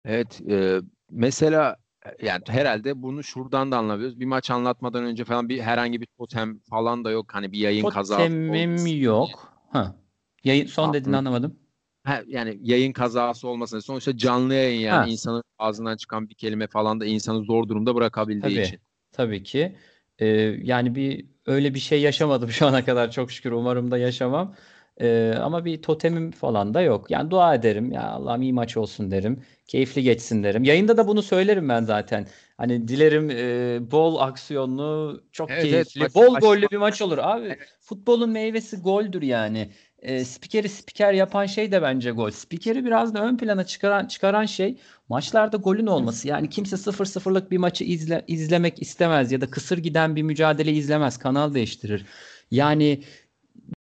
Evet, 0.06 0.42
e, 0.50 0.80
mesela 1.10 1.81
yani 2.22 2.42
herhalde 2.48 3.02
bunu 3.02 3.24
şuradan 3.24 3.72
da 3.72 3.78
anlıyoruz. 3.78 4.20
Bir 4.20 4.26
maç 4.26 4.52
anlatmadan 4.52 5.04
önce 5.04 5.26
falan 5.26 5.50
bir 5.50 5.62
herhangi 5.62 6.02
bir 6.02 6.08
totem 6.18 6.60
falan 6.60 7.06
da 7.06 7.12
yok. 7.12 7.34
Hani 7.34 7.52
bir 7.52 7.58
yayın 7.58 7.90
kazası. 7.90 8.22
Totemim 8.22 9.02
yok. 9.02 9.54
Ha. 9.70 9.96
Yayın 10.44 10.66
son 10.66 10.84
Aklım. 10.84 10.94
dediğini 10.94 11.18
anlamadım. 11.18 11.56
Ha, 12.04 12.22
yani 12.28 12.58
yayın 12.62 12.94
kazası 12.94 13.48
olmasın. 13.48 13.80
Sonuçta 13.80 14.18
canlı 14.18 14.54
yayın 14.54 14.80
yani 14.80 15.06
ha. 15.06 15.08
insanın 15.08 15.44
ağzından 15.60 15.98
çıkan 15.98 16.30
bir 16.30 16.36
kelime 16.36 16.68
falan 16.68 17.00
da 17.00 17.06
insanı 17.06 17.44
zor 17.44 17.68
durumda 17.68 17.96
bırakabildiği 17.96 18.56
tabii, 18.56 18.68
için. 18.68 18.80
Tabii 19.12 19.44
ki. 19.44 19.76
Ee, 20.20 20.28
yani 20.64 20.96
bir 20.96 21.26
öyle 21.46 21.74
bir 21.74 21.80
şey 21.80 22.02
yaşamadım 22.02 22.50
şu 22.52 22.68
ana 22.68 22.86
kadar 22.86 23.12
çok 23.12 23.32
şükür. 23.32 23.52
Umarım 23.52 23.92
da 23.92 23.98
yaşamam. 23.98 24.56
Ee, 24.98 25.34
ama 25.42 25.66
bir 25.66 25.82
totemim 25.82 26.32
falan 26.32 26.74
da 26.74 26.82
yok. 26.82 27.12
Yani 27.12 27.32
dua 27.32 27.56
ederim. 27.56 27.92
Ya 27.92 28.10
Allah'ım 28.10 28.42
iyi 28.42 28.54
maç 28.54 28.78
olsun 28.78 29.12
derim. 29.12 29.44
Keyifli 29.68 30.04
geçsin 30.04 30.44
derim. 30.44 30.64
Yayında 30.64 30.98
da 30.98 31.08
bunu 31.08 31.22
söylerim 31.22 31.70
ben 31.70 31.84
zaten. 31.84 32.28
Hani 32.58 32.88
dilerim 32.88 33.30
e, 33.30 33.92
bol 33.92 34.20
aksiyonlu, 34.20 35.22
çok 35.32 35.52
evet, 35.52 35.64
keyifli, 35.64 36.02
evet, 36.02 36.16
bol 36.16 36.32
maç, 36.32 36.42
gollü 36.42 36.62
maç, 36.62 36.72
bir 36.72 36.78
maç 36.78 37.02
olur. 37.02 37.18
Abi 37.18 37.46
evet. 37.46 37.60
futbolun 37.80 38.30
meyvesi 38.30 38.78
goldür 38.78 39.22
yani. 39.22 39.72
E, 40.02 40.26
spikeri 40.26 40.70
spiker 40.70 41.14
yapan 41.14 41.46
şey 41.46 41.72
de 41.72 41.82
bence 41.82 42.12
gol. 42.12 42.32
Spikeri 42.32 42.86
biraz 42.86 43.14
da 43.14 43.26
ön 43.26 43.38
plana 43.38 43.66
çıkaran 43.66 44.06
çıkaran 44.06 44.46
şey 44.46 44.78
maçlarda 45.10 45.58
golün 45.58 45.88
olması. 45.88 46.28
Yani 46.28 46.50
kimse 46.50 46.76
0-0'lık 46.76 47.52
bir 47.52 47.58
maçı 47.58 47.84
izle, 47.84 48.26
izlemek 48.28 48.82
istemez 48.82 49.32
ya 49.32 49.42
da 49.42 49.50
kısır 49.50 49.78
giden 49.78 50.16
bir 50.16 50.24
mücadele 50.24 50.72
izlemez. 50.72 51.18
Kanal 51.18 51.54
değiştirir. 51.54 52.06
Yani 52.52 53.04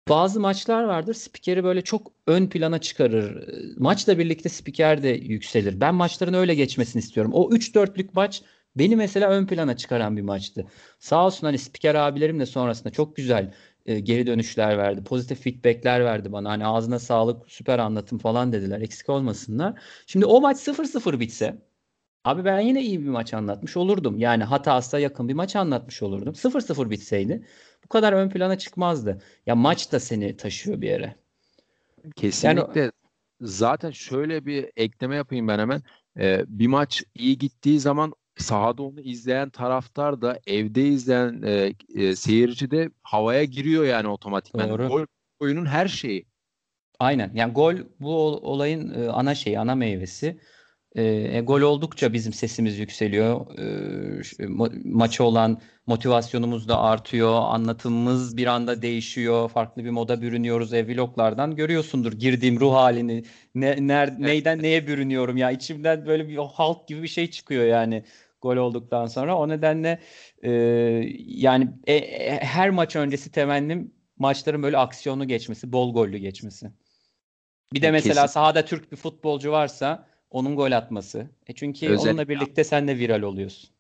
bazı 0.09 0.40
maçlar 0.40 0.85
vardır 0.85 1.14
spikeri 1.14 1.64
böyle 1.64 1.82
çok 1.82 2.12
ön 2.26 2.47
plana 2.47 2.78
çıkarır. 2.78 3.49
Maçla 3.78 4.18
birlikte 4.18 4.49
spiker 4.49 5.02
de 5.02 5.09
yükselir. 5.09 5.80
Ben 5.80 5.94
maçların 5.94 6.35
öyle 6.35 6.54
geçmesini 6.54 7.00
istiyorum. 7.00 7.32
O 7.35 7.50
3-4'lük 7.50 8.09
maç 8.14 8.42
beni 8.76 8.97
mesela 8.97 9.30
ön 9.30 9.47
plana 9.47 9.76
çıkaran 9.76 10.16
bir 10.16 10.23
maçtı. 10.23 10.66
Sağ 10.99 11.26
olsun 11.26 11.47
hani 11.47 11.59
spiker 11.59 11.94
abilerim 11.94 12.40
de 12.40 12.47
sonrasında 12.47 12.90
çok 12.90 13.16
güzel 13.16 13.54
e, 13.87 14.00
geri 14.00 14.26
dönüşler 14.26 14.78
verdi. 14.78 15.04
Pozitif 15.04 15.42
feedbackler 15.42 16.04
verdi 16.04 16.32
bana. 16.32 16.50
Hani 16.50 16.66
ağzına 16.66 16.99
sağlık, 16.99 17.50
süper 17.50 17.78
anlatım 17.78 18.18
falan 18.18 18.52
dediler. 18.52 18.80
Eksik 18.80 19.09
olmasınlar. 19.09 19.82
Şimdi 20.06 20.26
o 20.26 20.40
maç 20.40 20.56
0-0 20.59 21.20
bitse 21.20 21.59
Abi 22.25 22.44
ben 22.44 22.61
yine 22.61 22.82
iyi 22.82 23.00
bir 23.00 23.09
maç 23.09 23.35
anlatmış 23.35 23.76
olurdum. 23.76 24.18
Yani 24.18 24.44
hatasa 24.44 24.99
yakın 24.99 25.28
bir 25.28 25.35
maç 25.35 25.56
anlatmış 25.56 26.02
olurdum. 26.02 26.35
0-0 26.35 26.90
bitseydi 26.90 27.47
bu 27.85 27.89
kadar 27.89 28.13
ön 28.13 28.29
plana 28.29 28.59
çıkmazdı. 28.59 29.23
Ya 29.47 29.55
maç 29.55 29.93
da 29.93 30.01
seni 30.01 30.37
taşıyor 30.37 30.81
bir 30.81 30.89
yere. 30.89 31.15
Kesinlikle. 32.17 32.81
Yani, 32.81 32.93
Zaten 33.41 33.91
şöyle 33.91 34.47
bir 34.47 34.71
ekleme 34.77 35.17
yapayım 35.17 35.49
ben 35.49 35.59
hemen. 35.59 35.83
Ee, 36.19 36.45
bir 36.49 36.67
maç 36.67 37.05
iyi 37.15 37.39
gittiği 37.39 37.81
zaman 37.81 38.15
sahada 38.37 38.83
onu 38.83 39.01
izleyen 39.01 39.51
taraftar 39.51 40.23
da 40.23 40.41
evde 40.47 40.89
izleyen 40.89 41.43
e, 41.43 41.73
e, 41.95 42.17
seyirci 42.17 42.71
de 42.71 42.91
havaya 43.03 43.45
giriyor 43.45 43.85
yani 43.85 44.09
otomatikman. 44.09 44.69
Doğru. 44.69 44.89
Gol 44.89 45.07
oyunun 45.41 45.67
her 45.67 45.89
şeyi. 45.89 46.27
Aynen. 46.99 47.31
Yani 47.35 47.53
gol 47.53 47.75
bu 48.01 48.15
olayın 48.27 49.03
e, 49.03 49.09
ana 49.09 49.35
şeyi, 49.35 49.59
ana 49.59 49.75
meyvesi. 49.75 50.41
E, 50.94 51.02
e, 51.02 51.40
gol 51.40 51.61
oldukça 51.61 52.12
bizim 52.12 52.32
sesimiz 52.32 52.78
yükseliyor. 52.78 53.59
E, 53.59 54.44
ma- 54.44 54.88
maça 54.88 55.25
olan 55.25 55.61
motivasyonumuz 55.87 56.68
da 56.68 56.80
artıyor. 56.80 57.40
Anlatımımız 57.42 58.37
bir 58.37 58.47
anda 58.47 58.82
değişiyor. 58.82 59.49
Farklı 59.49 59.85
bir 59.85 59.90
moda 59.90 60.23
bürünüyoruz. 60.23 60.75
E, 60.75 60.88
vloglardan 60.88 61.56
görüyorsundur 61.56 62.12
girdiğim 62.12 62.61
ruh 62.61 62.75
halini. 62.75 63.25
Ne, 63.54 63.87
ner, 63.87 64.20
neyden 64.23 64.62
neye 64.62 64.87
bürünüyorum 64.87 65.37
ya. 65.37 65.50
içimden 65.50 66.06
böyle 66.06 66.28
bir 66.28 66.37
halk 66.37 66.88
gibi 66.88 67.02
bir 67.02 67.09
şey 67.09 67.30
çıkıyor 67.30 67.64
yani 67.64 68.04
gol 68.42 68.56
olduktan 68.56 69.06
sonra. 69.06 69.37
O 69.37 69.49
nedenle 69.49 69.99
e, 70.42 70.50
yani 71.18 71.68
e, 71.87 71.94
e, 71.94 72.40
her 72.40 72.70
maç 72.70 72.97
öncesi 72.97 73.32
temennim 73.32 73.94
maçların 74.18 74.62
böyle 74.62 74.76
aksiyonu 74.76 75.28
geçmesi, 75.28 75.73
bol 75.73 75.94
gollü 75.94 76.18
geçmesi. 76.18 76.70
Bir 77.73 77.82
de 77.82 77.90
mesela 77.90 78.23
Kesin. 78.23 78.32
sahada 78.32 78.64
Türk 78.64 78.92
bir 78.92 78.97
futbolcu 78.97 79.52
varsa 79.52 80.10
onun 80.31 80.57
gol 80.57 80.73
atması. 80.73 81.27
E 81.47 81.53
çünkü 81.53 81.87
Özellikle. 81.87 82.11
onunla 82.11 82.29
birlikte 82.29 82.65
sen 82.65 82.89
de 82.89 82.99
viral 82.99 83.23
oluyorsun. 83.23 83.71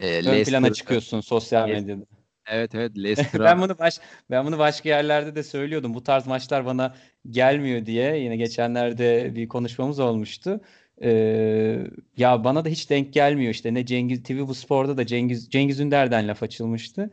E, 0.00 0.06
Ön 0.06 0.24
Leicester, 0.24 0.44
plana 0.44 0.72
çıkıyorsun 0.72 1.20
sosyal 1.20 1.68
medyada. 1.68 2.04
Evet 2.46 2.74
evet 2.74 2.92
Leicester. 2.98 3.40
ben 3.40 3.60
bunu 3.60 3.78
baş 3.78 4.00
ben 4.30 4.46
bunu 4.46 4.58
başka 4.58 4.88
yerlerde 4.88 5.34
de 5.34 5.42
söylüyordum. 5.42 5.94
Bu 5.94 6.02
tarz 6.02 6.26
maçlar 6.26 6.66
bana 6.66 6.94
gelmiyor 7.30 7.86
diye. 7.86 8.18
Yine 8.18 8.36
geçenlerde 8.36 9.34
bir 9.34 9.48
konuşmamız 9.48 9.98
olmuştu. 9.98 10.60
Ee, 11.02 11.78
ya 12.16 12.44
bana 12.44 12.64
da 12.64 12.68
hiç 12.68 12.90
denk 12.90 13.12
gelmiyor 13.12 13.50
işte. 13.50 13.74
Ne 13.74 13.86
Cengiz 13.86 14.22
TV 14.22 14.38
bu 14.38 14.54
sporda 14.54 14.96
da 14.96 15.06
Cengiz 15.06 15.50
Cengiz 15.50 15.80
Ünder'den 15.80 16.28
laf 16.28 16.42
açılmıştı. 16.42 17.10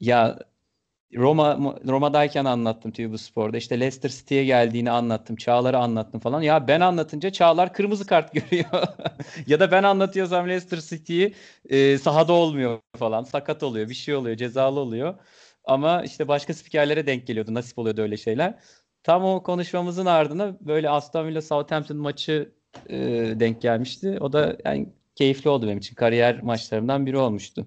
Ya 0.00 0.38
Roma 1.16 1.76
Roma'dayken 1.88 2.44
anlattım 2.44 2.92
TV 2.92 3.16
Spor'da. 3.16 3.56
İşte 3.56 3.80
Leicester 3.80 4.08
City'ye 4.10 4.44
geldiğini 4.44 4.90
anlattım. 4.90 5.36
Çağlar'ı 5.36 5.78
anlattım 5.78 6.20
falan. 6.20 6.42
Ya 6.42 6.68
ben 6.68 6.80
anlatınca 6.80 7.30
Çağlar 7.30 7.72
kırmızı 7.72 8.06
kart 8.06 8.32
görüyor. 8.34 8.66
ya 9.46 9.60
da 9.60 9.70
ben 9.70 9.82
anlatıyorsam 9.82 10.48
Leicester 10.48 10.80
City'yi 10.80 11.34
e, 11.68 11.98
sahada 11.98 12.32
olmuyor 12.32 12.80
falan. 12.98 13.24
Sakat 13.24 13.62
oluyor, 13.62 13.88
bir 13.88 13.94
şey 13.94 14.14
oluyor, 14.14 14.36
cezalı 14.36 14.80
oluyor. 14.80 15.14
Ama 15.64 16.02
işte 16.02 16.28
başka 16.28 16.54
spikerlere 16.54 17.06
denk 17.06 17.26
geliyordu. 17.26 17.54
Nasip 17.54 17.78
oluyordu 17.78 18.02
öyle 18.02 18.16
şeyler. 18.16 18.58
Tam 19.02 19.24
o 19.24 19.42
konuşmamızın 19.42 20.06
ardına 20.06 20.56
böyle 20.60 20.90
Aston 20.90 21.26
Villa 21.26 21.42
Southampton 21.42 21.96
maçı 21.96 22.52
e, 22.90 22.96
denk 23.40 23.62
gelmişti. 23.62 24.18
O 24.20 24.32
da 24.32 24.56
yani 24.64 24.88
keyifli 25.14 25.50
oldu 25.50 25.66
benim 25.66 25.78
için. 25.78 25.94
Kariyer 25.94 26.42
maçlarımdan 26.42 27.06
biri 27.06 27.16
olmuştu. 27.18 27.66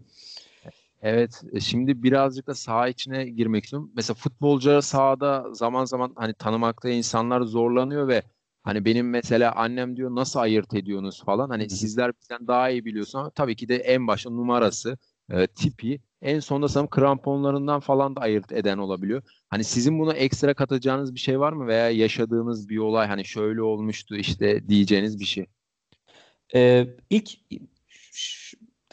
Evet, 1.01 1.43
e, 1.51 1.59
şimdi 1.59 2.03
birazcık 2.03 2.47
da 2.47 2.55
saha 2.55 2.87
içine 2.87 3.25
girmek 3.29 3.63
istiyorum. 3.63 3.91
Mesela 3.95 4.15
futbolcuları 4.15 4.81
sahada 4.81 5.53
zaman 5.53 5.85
zaman 5.85 6.13
hani 6.15 6.33
tanımakta 6.33 6.89
insanlar 6.89 7.41
zorlanıyor 7.41 8.07
ve 8.07 8.23
hani 8.63 8.85
benim 8.85 9.09
mesela 9.09 9.55
annem 9.55 9.97
diyor 9.97 10.15
nasıl 10.15 10.39
ayırt 10.39 10.73
ediyorsunuz 10.73 11.23
falan. 11.25 11.49
Hani 11.49 11.69
sizler 11.69 12.11
bizden 12.21 12.47
daha 12.47 12.69
iyi 12.69 12.85
biliyorsun 12.85 13.19
ama 13.19 13.29
tabii 13.29 13.55
ki 13.55 13.69
de 13.69 13.75
en 13.75 14.07
başta 14.07 14.29
numarası, 14.29 14.97
e, 15.31 15.47
tipi, 15.47 15.99
en 16.21 16.39
sonunda 16.39 16.67
sanırım 16.67 16.89
kramponlarından 16.89 17.79
falan 17.79 18.15
da 18.15 18.21
ayırt 18.21 18.51
eden 18.51 18.77
olabiliyor. 18.77 19.21
Hani 19.49 19.63
sizin 19.63 19.99
buna 19.99 20.13
ekstra 20.13 20.53
katacağınız 20.53 21.13
bir 21.15 21.19
şey 21.19 21.39
var 21.39 21.53
mı 21.53 21.67
veya 21.67 21.89
yaşadığınız 21.89 22.69
bir 22.69 22.77
olay 22.77 23.07
hani 23.07 23.25
şöyle 23.25 23.61
olmuştu 23.61 24.15
işte 24.15 24.67
diyeceğiniz 24.69 25.19
bir 25.19 25.25
şey? 25.25 25.45
Ee, 26.55 26.87
ilk 27.09 27.29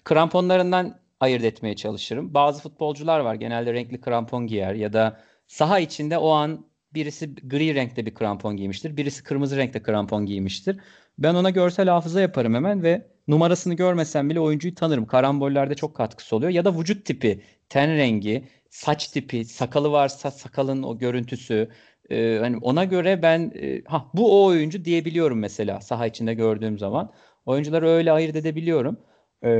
kramponlarından 0.05 1.02
ayırt 1.23 1.45
etmeye 1.45 1.77
çalışırım. 1.77 2.35
Bazı 2.35 2.63
futbolcular 2.63 3.21
var 3.21 3.35
genelde 3.35 3.73
renkli 3.73 4.01
krampon 4.01 4.47
giyer 4.47 4.75
ya 4.75 4.93
da 4.93 5.21
saha 5.47 5.79
içinde 5.79 6.19
o 6.19 6.31
an 6.31 6.67
birisi 6.95 7.35
gri 7.35 7.75
renkte 7.75 8.07
bir 8.07 8.15
krampon 8.15 8.57
giymiştir. 8.57 8.97
Birisi 8.97 9.23
kırmızı 9.23 9.57
renkte 9.57 9.83
krampon 9.83 10.27
giymiştir. 10.27 10.81
Ben 11.19 11.35
ona 11.35 11.51
görsel 11.51 11.89
hafıza 11.89 12.21
yaparım 12.21 12.55
hemen 12.55 12.83
ve 12.83 13.07
numarasını 13.29 13.75
görmesem 13.75 14.31
bile 14.31 14.41
oyuncuyu 14.41 14.75
tanırım. 14.75 15.07
Karambollerde 15.07 15.75
çok 15.75 15.97
katkısı 15.97 16.37
oluyor. 16.37 16.51
Ya 16.53 16.65
da 16.65 16.79
vücut 16.79 17.05
tipi, 17.07 17.43
ten 17.69 17.97
rengi, 17.97 18.45
saç 18.71 19.09
tipi, 19.09 19.45
sakalı 19.45 19.93
varsa 19.93 20.31
sakalın 20.31 20.83
o 20.83 20.99
görüntüsü. 20.99 21.71
E, 22.11 22.39
hani 22.41 22.57
ona 22.57 22.85
göre 22.85 23.23
ben 23.23 23.53
e, 23.55 23.83
ha 23.85 24.11
bu 24.15 24.43
o 24.43 24.47
oyuncu 24.47 24.85
diyebiliyorum 24.85 25.39
mesela 25.39 25.81
saha 25.81 26.07
içinde 26.07 26.35
gördüğüm 26.35 26.79
zaman. 26.79 27.13
Oyuncuları 27.47 27.89
öyle 27.89 28.13
ayırt 28.13 28.37
edebiliyorum. 28.37 28.99
E, 29.45 29.51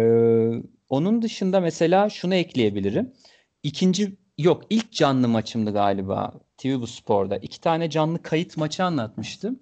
onun 0.89 1.23
dışında 1.23 1.61
mesela 1.61 2.11
şunu 2.11 2.35
ekleyebilirim. 2.35 3.13
İkinci 3.63 4.17
yok 4.39 4.63
ilk 4.71 4.93
canlı 4.93 5.29
maçımdı 5.29 5.73
galiba 5.73 6.33
TV 6.59 6.81
bu 6.81 6.87
sporda. 6.87 7.37
İki 7.37 7.61
tane 7.61 7.91
canlı 7.91 8.23
kayıt 8.23 8.57
maçı 8.57 8.85
anlatmıştım. 8.85 9.61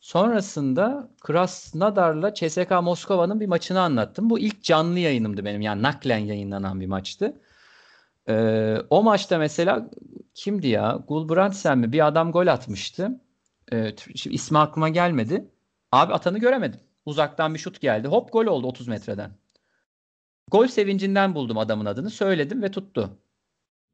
Sonrasında 0.00 1.10
Krasnodar'la 1.20 2.34
CSK 2.34 2.70
Moskova'nın 2.82 3.40
bir 3.40 3.46
maçını 3.46 3.80
anlattım. 3.80 4.30
Bu 4.30 4.38
ilk 4.38 4.64
canlı 4.64 4.98
yayınımdı 4.98 5.44
benim. 5.44 5.60
Yani 5.60 5.82
naklen 5.82 6.18
yayınlanan 6.18 6.80
bir 6.80 6.86
maçtı. 6.86 7.40
Ee, 8.28 8.76
o 8.90 9.02
maçta 9.02 9.38
mesela 9.38 9.90
kimdi 10.34 10.68
ya? 10.68 10.98
Gulbrandsen 11.08 11.78
mi? 11.78 11.92
Bir 11.92 12.06
adam 12.06 12.32
gol 12.32 12.46
atmıştı. 12.46 13.20
Ee, 13.72 13.96
şimdi 14.14 14.34
ismi 14.36 14.58
aklıma 14.58 14.88
gelmedi. 14.88 15.50
Abi 15.92 16.12
atanı 16.12 16.38
göremedim. 16.38 16.80
Uzaktan 17.04 17.54
bir 17.54 17.58
şut 17.58 17.80
geldi. 17.80 18.08
Hop 18.08 18.32
gol 18.32 18.46
oldu 18.46 18.66
30 18.66 18.88
metreden. 18.88 19.39
Gol 20.50 20.66
sevincinden 20.66 21.34
buldum 21.34 21.58
adamın 21.58 21.84
adını. 21.84 22.10
Söyledim 22.10 22.62
ve 22.62 22.70
tuttu. 22.70 23.18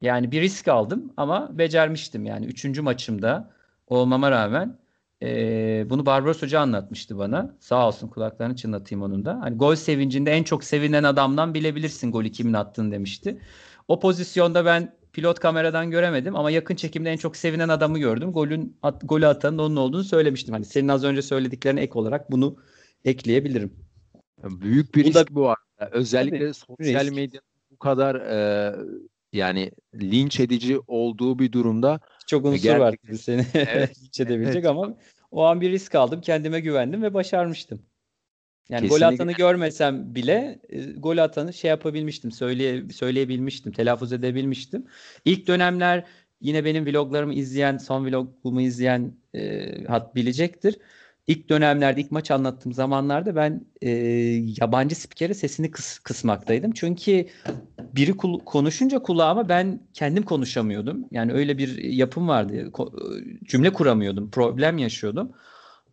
Yani 0.00 0.32
bir 0.32 0.40
risk 0.40 0.68
aldım 0.68 1.12
ama 1.16 1.58
becermiştim. 1.58 2.26
Yani 2.26 2.46
üçüncü 2.46 2.82
maçımda 2.82 3.50
olmama 3.86 4.30
rağmen 4.30 4.78
e, 5.22 5.90
bunu 5.90 6.06
Barbaros 6.06 6.42
Hoca 6.42 6.60
anlatmıştı 6.60 7.18
bana. 7.18 7.56
Sağ 7.60 7.88
olsun 7.88 8.08
kulaklarını 8.08 8.56
çınlatayım 8.56 9.02
onun 9.02 9.24
da. 9.24 9.40
Hani 9.40 9.56
gol 9.56 9.74
sevincinde 9.74 10.32
en 10.32 10.42
çok 10.42 10.64
sevinen 10.64 11.04
adamdan 11.04 11.54
bilebilirsin 11.54 12.12
golü 12.12 12.32
kimin 12.32 12.52
attığını 12.52 12.92
demişti. 12.92 13.40
O 13.88 14.00
pozisyonda 14.00 14.64
ben 14.64 14.96
pilot 15.12 15.40
kameradan 15.40 15.90
göremedim 15.90 16.36
ama 16.36 16.50
yakın 16.50 16.74
çekimde 16.76 17.10
en 17.10 17.16
çok 17.16 17.36
sevinen 17.36 17.68
adamı 17.68 17.98
gördüm. 17.98 18.32
Golün 18.32 18.76
at, 18.82 19.02
golü 19.04 19.26
atanın 19.26 19.58
onun 19.58 19.76
olduğunu 19.76 20.04
söylemiştim. 20.04 20.54
Hani 20.54 20.64
senin 20.64 20.88
az 20.88 21.04
önce 21.04 21.22
söylediklerine 21.22 21.80
ek 21.80 21.92
olarak 21.94 22.30
bunu 22.30 22.56
ekleyebilirim. 23.04 23.74
Büyük 24.44 24.94
bir 24.94 25.04
bu 25.04 25.08
risk 25.08 25.30
da, 25.30 25.34
bu 25.34 25.48
arada. 25.48 25.65
Özellikle 25.78 26.38
tabii, 26.38 26.54
sosyal 26.54 27.08
medya 27.08 27.40
bu 27.70 27.76
kadar 27.76 28.14
e, 28.14 28.74
yani 29.32 29.70
linç 29.94 30.40
edici 30.40 30.78
olduğu 30.86 31.38
bir 31.38 31.52
durumda 31.52 32.00
çok 32.26 32.44
unsur 32.44 32.62
gerçekten... 32.62 32.80
var 32.80 33.18
seni 33.18 33.46
evet, 33.54 34.02
linç 34.02 34.20
edebilecek 34.20 34.56
evet. 34.56 34.66
ama 34.66 34.96
o 35.30 35.44
an 35.44 35.60
bir 35.60 35.70
risk 35.70 35.94
aldım. 35.94 36.20
Kendime 36.20 36.60
güvendim 36.60 37.02
ve 37.02 37.14
başarmıştım. 37.14 37.82
Yani 38.68 38.82
Kesinlikle. 38.82 39.06
gol 39.06 39.14
atanı 39.14 39.32
görmesem 39.32 40.14
bile 40.14 40.60
e, 40.68 40.82
gol 40.82 41.18
atanı 41.18 41.52
şey 41.52 41.68
yapabilmiştim, 41.68 42.32
söyleye, 42.32 42.88
söyleyebilmiştim, 42.88 43.72
telaffuz 43.72 44.12
edebilmiştim. 44.12 44.86
İlk 45.24 45.46
dönemler 45.46 46.04
yine 46.40 46.64
benim 46.64 46.86
vloglarımı 46.86 47.34
izleyen, 47.34 47.76
son 47.76 48.06
vlogumu 48.06 48.60
izleyen 48.60 49.12
e, 49.34 49.84
hat 49.84 50.14
bilecektir. 50.14 50.78
İlk 51.26 51.48
dönemlerde, 51.48 52.00
ilk 52.00 52.10
maç 52.12 52.30
anlattığım 52.30 52.72
zamanlarda 52.72 53.36
ben 53.36 53.66
e, 53.82 53.90
yabancı 54.60 54.94
spikere 54.94 55.34
sesini 55.34 55.70
kıs, 55.70 55.98
kısmaktaydım. 55.98 56.72
Çünkü 56.72 57.26
biri 57.96 58.16
kul- 58.16 58.44
konuşunca 58.44 58.98
kulağıma 58.98 59.48
ben 59.48 59.80
kendim 59.94 60.22
konuşamıyordum. 60.22 61.04
Yani 61.10 61.32
öyle 61.32 61.58
bir 61.58 61.76
yapım 61.84 62.28
vardı. 62.28 62.54
Ko- 62.54 63.44
cümle 63.44 63.72
kuramıyordum, 63.72 64.30
problem 64.30 64.78
yaşıyordum. 64.78 65.32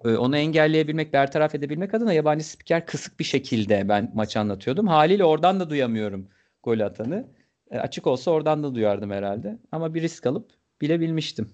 E, 0.06 0.10
onu 0.10 0.38
engelleyebilmek, 0.38 1.14
bertaraf 1.14 1.56
edebilmek 1.56 1.94
adına 1.94 2.14
yabancı 2.14 2.46
spiker 2.46 2.86
kısık 2.86 3.20
bir 3.20 3.26
şekilde 3.26 3.90
ben 3.90 4.12
maçı 4.16 4.40
anlatıyordum. 4.40 4.88
Haliyle 4.88 5.24
oradan 5.26 5.60
da 5.60 5.70
duyamıyorum 5.70 6.28
gol 6.64 6.80
atanı. 6.80 7.28
E, 7.72 7.80
açık 7.80 8.08
olsa 8.08 8.32
oradan 8.32 8.64
da 8.64 8.76
duyardım 8.76 9.12
herhalde. 9.12 9.60
Ama 9.72 9.94
bir 9.94 10.02
risk 10.02 10.26
alıp 10.26 10.52
bilebilmiştim. 10.82 11.50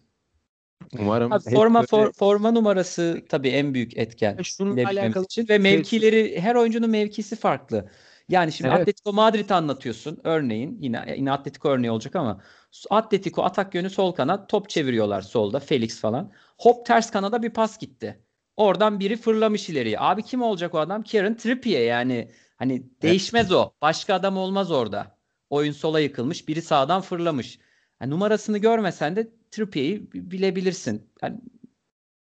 Umarım. 1.00 1.32
Abi, 1.32 1.44
forma 1.44 1.80
böyle... 1.80 1.88
for, 1.88 2.12
forma 2.12 2.52
numarası 2.52 3.22
tabii 3.30 3.50
en 3.50 3.74
büyük 3.74 3.98
etken. 3.98 4.38
Şununla 4.44 4.88
alakalı 4.88 5.26
için 5.26 5.50
ve 5.50 5.58
mevkileri 5.58 6.42
her 6.42 6.56
oyuncunun 6.56 6.90
mevkisi 6.90 7.36
farklı. 7.36 7.90
Yani 8.30 8.52
şimdi 8.52 8.70
evet. 8.70 8.80
Atletico 8.80 9.14
Madrid 9.14 9.50
anlatıyorsun 9.50 10.20
örneğin 10.24 10.78
yine 10.82 11.16
yine 11.18 11.32
Atletico 11.32 11.70
örneği 11.70 11.92
olacak 11.92 12.16
ama 12.16 12.42
Atletico 12.90 13.44
atak 13.44 13.76
yönü 13.76 13.90
sol 13.90 14.12
kanat 14.12 14.50
top 14.50 14.70
çeviriyorlar 14.70 15.22
solda 15.22 15.60
Felix 15.60 16.00
falan. 16.02 16.32
Hop 16.58 16.86
ters 16.86 17.12
kanada 17.12 17.44
bir 17.44 17.50
pas 17.50 17.78
gitti. 17.78 18.20
Oradan 18.58 19.00
biri 19.00 19.18
fırlamış 19.18 19.70
ileriye. 19.70 20.00
Abi 20.00 20.24
kim 20.24 20.42
olacak 20.42 20.76
o 20.76 20.80
adam? 20.80 21.04
Kieran 21.04 21.38
Trippier 21.38 21.82
yani 21.82 22.32
hani 22.58 22.84
değişmez 23.02 23.46
evet. 23.46 23.56
o. 23.56 23.74
Başka 23.82 24.14
adam 24.14 24.38
olmaz 24.38 24.72
orada. 24.72 25.18
Oyun 25.50 25.72
sola 25.72 26.00
yıkılmış, 26.00 26.48
biri 26.48 26.62
sağdan 26.62 27.02
fırlamış. 27.02 27.60
Yani 28.02 28.12
numarasını 28.12 28.58
görmesen 28.58 29.16
de 29.16 29.28
Trippier'i 29.52 30.12
bilebilirsin. 30.14 31.10
Yani 31.24 31.38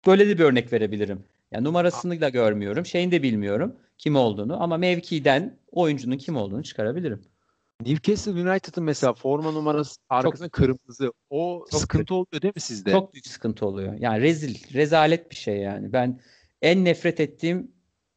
böyle 0.07 0.29
de 0.29 0.39
bir 0.39 0.45
örnek 0.45 0.73
verebilirim. 0.73 1.25
Yani 1.51 1.65
numarasını 1.65 2.21
da 2.21 2.29
görmüyorum. 2.29 2.87
Şeyini 2.87 3.13
de 3.13 3.23
bilmiyorum 3.23 3.77
kim 3.99 4.17
olduğunu 4.17 4.63
ama 4.63 4.77
mevkiden 4.77 5.59
oyuncunun 5.73 6.19
kim 6.19 6.37
olduğunu 6.37 6.63
çıkarabilirim. 6.63 7.23
Newcastle 7.87 8.31
United'ın 8.33 8.85
mesela 8.85 9.15
forma 9.15 9.51
numarası 9.51 10.01
arkasında 10.09 10.49
çok, 10.49 10.53
kırmızı. 10.53 11.13
O 11.31 11.67
çok 11.71 11.81
sıkıntı 11.81 12.03
kötü. 12.03 12.15
oluyor 12.15 12.43
değil 12.43 12.55
mi 12.57 12.61
sizde? 12.61 12.91
Çok 12.91 13.15
büyük 13.15 13.27
sıkıntı 13.27 13.67
oluyor. 13.67 13.95
Yani 13.99 14.21
rezil, 14.21 14.75
rezalet 14.75 15.31
bir 15.31 15.37
şey 15.37 15.57
yani. 15.57 15.93
Ben 15.93 16.21
en 16.63 16.85
nefret 16.85 17.21
ettiğim 17.21 17.73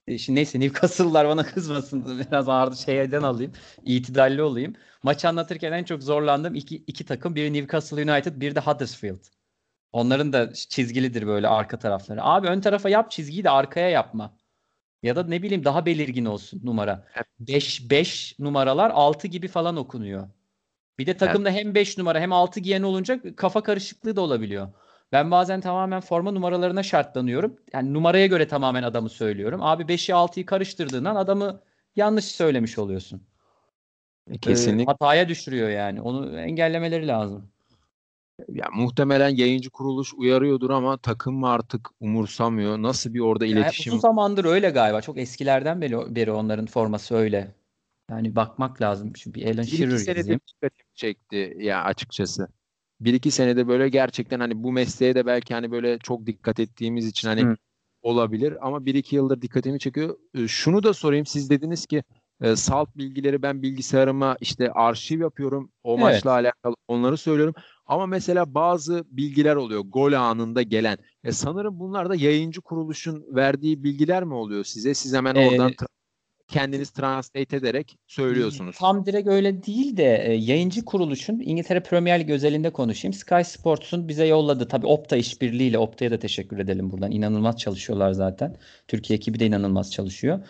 Şimdi 0.08 0.36
neyse 0.40 0.60
Newcastle'lar 0.60 1.28
bana 1.28 1.44
kızmasın. 1.54 2.20
Biraz 2.20 2.50
ağır 2.50 2.76
şeyden 2.76 3.22
alayım. 3.22 3.52
İtidalli 3.86 4.42
olayım. 4.42 4.76
Maç 5.04 5.26
anlatırken 5.26 5.72
en 5.72 5.84
çok 5.84 6.04
zorlandığım 6.04 6.56
iki, 6.56 6.76
iki 6.76 7.06
takım. 7.06 7.36
Biri 7.36 7.54
Newcastle 7.54 8.12
United, 8.12 8.42
biri 8.42 8.56
de 8.56 8.60
Huddersfield. 8.60 9.26
Onların 9.92 10.34
da 10.34 10.54
çizgilidir 10.54 11.28
böyle 11.28 11.48
arka 11.48 11.80
tarafları. 11.80 12.24
Abi 12.24 12.48
ön 12.48 12.62
tarafa 12.62 12.90
yap 12.90 13.12
çizgiyi 13.12 13.44
de 13.44 13.50
arkaya 13.50 13.90
yapma. 13.90 14.38
Ya 15.04 15.16
da 15.16 15.24
ne 15.24 15.42
bileyim 15.42 15.66
daha 15.66 15.86
belirgin 15.86 16.26
olsun 16.26 16.62
numara. 16.64 17.08
5 17.40 17.90
5 17.90 18.40
numaralar 18.40 18.92
6 18.92 19.28
gibi 19.28 19.48
falan 19.48 19.78
okunuyor. 19.78 20.30
Bir 21.00 21.06
de 21.06 21.18
takımda 21.18 21.50
evet. 21.50 21.60
hem 21.60 21.76
5 21.76 21.98
numara 21.98 22.20
hem 22.20 22.34
6 22.34 22.60
giyen 22.60 22.84
olunca 22.84 23.36
kafa 23.36 23.64
karışıklığı 23.64 24.16
da 24.16 24.22
olabiliyor. 24.22 24.74
Ben 25.14 25.32
bazen 25.32 25.62
tamamen 25.62 26.02
forma 26.02 26.32
numaralarına 26.32 26.84
şartlanıyorum. 26.84 27.58
Yani 27.74 27.94
numaraya 27.94 28.28
göre 28.28 28.48
tamamen 28.48 28.84
adamı 28.84 29.10
söylüyorum. 29.10 29.60
Abi 29.64 29.84
5'i 29.84 30.14
6'yı 30.14 30.46
karıştırdığından 30.46 31.16
adamı 31.16 31.62
yanlış 31.96 32.26
söylemiş 32.26 32.78
oluyorsun. 32.78 33.22
Kesinlikle. 34.42 34.84
Ee, 34.84 34.86
hataya 34.86 35.30
düşürüyor 35.30 35.70
yani. 35.70 36.02
Onu 36.02 36.40
engellemeleri 36.40 37.08
lazım. 37.08 37.50
Ya 38.50 38.66
muhtemelen 38.74 39.30
yayıncı 39.30 39.70
kuruluş 39.70 40.14
uyarıyordur 40.14 40.70
ama 40.70 40.98
takım 40.98 41.36
mı 41.36 41.50
artık 41.50 41.90
umursamıyor? 42.00 42.78
Nasıl 42.78 43.14
bir 43.14 43.20
orada 43.20 43.46
yani 43.46 43.60
iletişim? 43.60 43.94
Uzun 43.94 44.02
zamandır 44.02 44.46
öyle 44.46 44.70
galiba. 44.70 45.02
Çok 45.02 45.18
eskilerden 45.18 45.82
beri, 45.82 46.16
beri 46.16 46.32
onların 46.32 46.66
forması 46.66 47.16
öyle. 47.16 47.56
Yani 48.10 48.36
bakmak 48.36 48.82
lazım. 48.82 49.14
Çünkü 49.14 49.40
bir 49.40 49.56
Alan 49.56 49.64
Shearer 49.64 50.18
dikkatimi 50.18 50.94
çekti 50.94 51.58
ya 51.60 51.84
açıkçası. 51.84 52.48
Bir 53.04 53.14
iki 53.14 53.32
senede 53.32 53.68
böyle 53.68 53.90
gerçekten 53.90 54.40
hani 54.40 54.64
bu 54.64 54.72
mesleğe 54.72 55.16
de 55.16 55.26
belki 55.26 55.54
hani 55.54 55.72
böyle 55.72 56.00
çok 56.00 56.26
dikkat 56.26 56.60
ettiğimiz 56.60 57.08
için 57.08 57.28
hani 57.28 57.42
Hı. 57.44 57.56
olabilir 58.02 58.68
ama 58.68 58.86
bir 58.86 58.96
iki 58.96 59.16
yıldır 59.16 59.42
dikkatimi 59.42 59.80
çekiyor. 59.80 60.18
Ee, 60.36 60.48
şunu 60.48 60.84
da 60.84 60.94
sorayım. 60.94 61.26
Siz 61.26 61.50
dediniz 61.50 61.86
ki 61.86 62.04
e, 62.42 62.56
salt 62.56 62.98
bilgileri 62.98 63.42
ben 63.42 63.62
bilgisayarıma 63.62 64.38
işte 64.42 64.72
arşiv 64.72 65.20
yapıyorum. 65.20 65.72
O 65.84 65.92
evet. 65.92 66.02
maçla 66.02 66.32
alakalı 66.32 66.76
onları 66.88 67.18
söylüyorum. 67.18 67.56
Ama 67.86 68.06
mesela 68.06 68.54
bazı 68.54 69.04
bilgiler 69.10 69.56
oluyor 69.56 69.82
gol 69.82 70.14
anında 70.14 70.62
gelen. 70.62 70.98
E 71.24 71.32
sanırım 71.32 71.80
bunlar 71.80 72.10
da 72.10 72.16
yayıncı 72.16 72.62
kuruluşun 72.62 73.26
verdiği 73.36 73.84
bilgiler 73.84 74.24
mi 74.24 74.34
oluyor 74.34 74.64
size? 74.64 74.94
Siz 74.94 75.14
hemen 75.14 75.36
ee, 75.36 75.48
oradan 75.48 75.72
kendiniz 76.48 76.90
translate 76.90 77.56
ederek 77.58 77.98
söylüyorsunuz. 78.08 78.76
Tam 78.80 79.06
direkt 79.06 79.28
öyle 79.28 79.64
değil 79.64 79.98
de 79.98 80.24
e, 80.26 80.34
yayıncı 80.34 80.86
kuruluşun 80.86 81.40
İngiltere 81.40 81.84
Premier 81.84 82.20
Lig 82.20 82.30
özelinde 82.30 82.70
konuşayım. 82.70 83.14
Sky 83.14 83.42
Sports'un 83.44 84.08
bize 84.08 84.26
yolladı. 84.26 84.68
Tabii 84.68 84.88
Opta 84.88 85.16
işbirliğiyle 85.16 85.78
Opta'ya 85.78 86.12
da 86.12 86.20
teşekkür 86.20 86.60
edelim 86.60 86.92
buradan. 86.92 87.12
İnanılmaz 87.12 87.58
çalışıyorlar 87.58 88.12
zaten. 88.12 88.56
Türkiye 88.88 89.18
ekibi 89.18 89.40
de 89.40 89.46
inanılmaz 89.46 89.92
çalışıyor. 89.92 90.48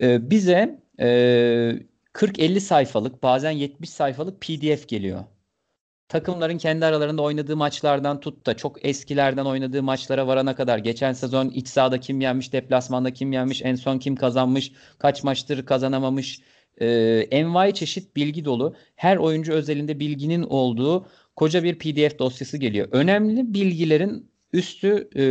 E, 0.00 0.30
bize 0.30 0.80
e, 1.00 1.06
40-50 2.12 2.60
sayfalık 2.60 3.22
bazen 3.22 3.50
70 3.50 3.90
sayfalık 3.90 4.40
PDF 4.40 4.88
geliyor 4.88 5.24
takımların 6.14 6.58
kendi 6.58 6.86
aralarında 6.86 7.22
oynadığı 7.22 7.56
maçlardan 7.56 8.20
tut 8.20 8.46
da 8.46 8.56
çok 8.56 8.84
eskilerden 8.84 9.44
oynadığı 9.44 9.82
maçlara 9.82 10.26
varana 10.26 10.54
kadar 10.54 10.78
geçen 10.78 11.12
sezon 11.12 11.48
iç 11.48 11.68
sahada 11.68 12.00
kim 12.00 12.20
yenmiş, 12.20 12.52
deplasmanda 12.52 13.12
kim 13.12 13.32
yenmiş, 13.32 13.62
en 13.62 13.74
son 13.74 13.98
kim 13.98 14.16
kazanmış, 14.16 14.72
kaç 14.98 15.24
maçtır 15.24 15.66
kazanamamış, 15.66 16.40
e, 16.78 16.86
envai 17.30 17.74
çeşit 17.74 18.16
bilgi 18.16 18.44
dolu. 18.44 18.76
Her 18.96 19.16
oyuncu 19.16 19.52
özelinde 19.52 20.00
bilginin 20.00 20.42
olduğu 20.42 21.06
koca 21.36 21.62
bir 21.62 21.78
PDF 21.78 22.18
dosyası 22.18 22.58
geliyor. 22.58 22.88
Önemli 22.92 23.54
bilgilerin 23.54 24.30
üstü 24.52 25.08
e, 25.16 25.24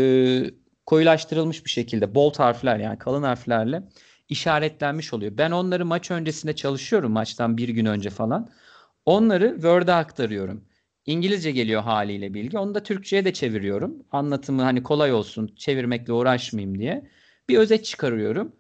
koyulaştırılmış 0.86 1.66
bir 1.66 1.70
şekilde 1.70 2.16
bold 2.16 2.40
harfler 2.40 2.78
yani 2.80 2.98
kalın 2.98 3.24
harflerle 3.24 3.84
işaretlenmiş 4.30 5.14
oluyor. 5.14 5.38
Ben 5.38 5.52
onları 5.52 5.86
maç 5.86 6.12
öncesinde 6.12 6.56
çalışıyorum 6.56 7.12
maçtan 7.12 7.58
bir 7.58 7.70
gün 7.70 7.86
önce 7.86 8.10
falan. 8.10 8.50
Onları 9.06 9.54
Word'a 9.54 9.96
aktarıyorum. 9.96 10.73
İngilizce 11.06 11.52
geliyor 11.52 11.82
haliyle 11.82 12.34
bilgi. 12.34 12.58
Onu 12.58 12.76
da 12.76 12.84
Türkçe'ye 12.84 13.26
de 13.26 13.34
çeviriyorum. 13.34 14.04
Anlatımı 14.12 14.62
hani 14.62 14.84
kolay 14.84 15.14
olsun, 15.14 15.54
çevirmekle 15.56 16.14
uğraşmayayım 16.14 16.80
diye. 16.80 17.10
Bir 17.50 17.58
özet 17.58 17.86
çıkarıyorum. 17.86 18.56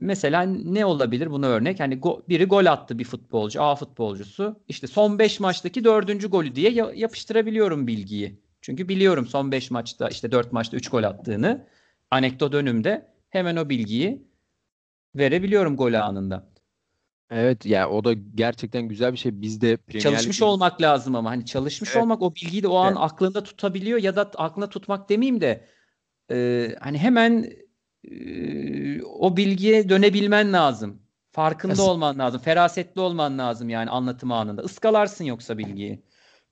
Mesela 0.00 0.42
ne 0.42 0.84
olabilir 0.86 1.30
buna 1.30 1.46
örnek? 1.46 1.80
Hani 1.80 2.00
go, 2.00 2.22
biri 2.28 2.44
gol 2.44 2.66
attı 2.66 2.98
bir 2.98 3.04
futbolcu, 3.04 3.62
A 3.62 3.76
futbolcusu. 3.76 4.60
İşte 4.68 4.86
son 4.86 5.18
5 5.18 5.40
maçtaki 5.40 5.84
4. 5.84 6.30
golü 6.30 6.54
diye 6.54 6.70
ya, 6.70 6.92
yapıştırabiliyorum 6.94 7.86
bilgiyi. 7.86 8.40
Çünkü 8.60 8.88
biliyorum 8.88 9.26
son 9.26 9.52
5 9.52 9.70
maçta 9.70 10.08
işte 10.08 10.32
4 10.32 10.52
maçta 10.52 10.76
3 10.76 10.88
gol 10.88 11.02
attığını. 11.02 11.66
Anekdot 12.10 12.54
önümde 12.54 13.06
hemen 13.30 13.56
o 13.56 13.68
bilgiyi 13.68 14.22
verebiliyorum 15.14 15.76
gol 15.76 15.94
anında. 15.94 16.51
Evet 17.34 17.66
ya 17.66 17.90
o 17.90 18.04
da 18.04 18.12
gerçekten 18.12 18.88
güzel 18.88 19.12
bir 19.12 19.18
şey. 19.18 19.40
Biz 19.40 19.60
de 19.60 19.76
Premier 19.76 20.02
çalışmış 20.02 20.42
Lig... 20.42 20.48
olmak 20.48 20.82
lazım 20.82 21.14
ama 21.14 21.30
hani 21.30 21.46
çalışmış 21.46 21.90
evet. 21.92 22.02
olmak 22.02 22.22
o 22.22 22.34
bilgiyi 22.34 22.62
de 22.62 22.68
o 22.68 22.76
an 22.76 22.92
evet. 22.92 22.98
aklında 23.00 23.42
tutabiliyor 23.42 23.98
ya 23.98 24.16
da 24.16 24.30
aklında 24.36 24.68
tutmak 24.68 25.08
demeyeyim 25.08 25.40
de 25.40 25.66
e, 26.30 26.68
hani 26.80 26.98
hemen 26.98 27.52
e, 28.10 29.02
o 29.02 29.36
bilgiye 29.36 29.88
dönebilmen 29.88 30.52
lazım. 30.52 31.02
Farkında 31.30 31.72
Kesin. 31.72 31.88
olman 31.88 32.18
lazım. 32.18 32.40
Ferasetli 32.40 33.00
olman 33.00 33.38
lazım 33.38 33.68
yani 33.68 33.90
anlatım 33.90 34.32
anında. 34.32 34.62
Iskalarsın 34.62 35.24
yoksa 35.24 35.58
bilgiyi. 35.58 36.02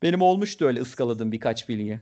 Benim 0.03 0.23
olmuştu 0.23 0.64
öyle 0.64 0.81
ıskaladım 0.81 1.33
birkaç 1.33 1.69
bilgi. 1.69 2.01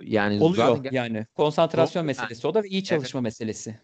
Yani 0.00 0.42
oluyor 0.42 0.76
zaten... 0.76 0.90
yani. 0.92 1.26
Konsantrasyon 1.34 2.02
o, 2.02 2.06
meselesi 2.06 2.46
o 2.46 2.54
da 2.54 2.62
ve 2.62 2.68
iyi 2.68 2.84
çalışma 2.84 3.18
evet. 3.18 3.24
meselesi. 3.24 3.80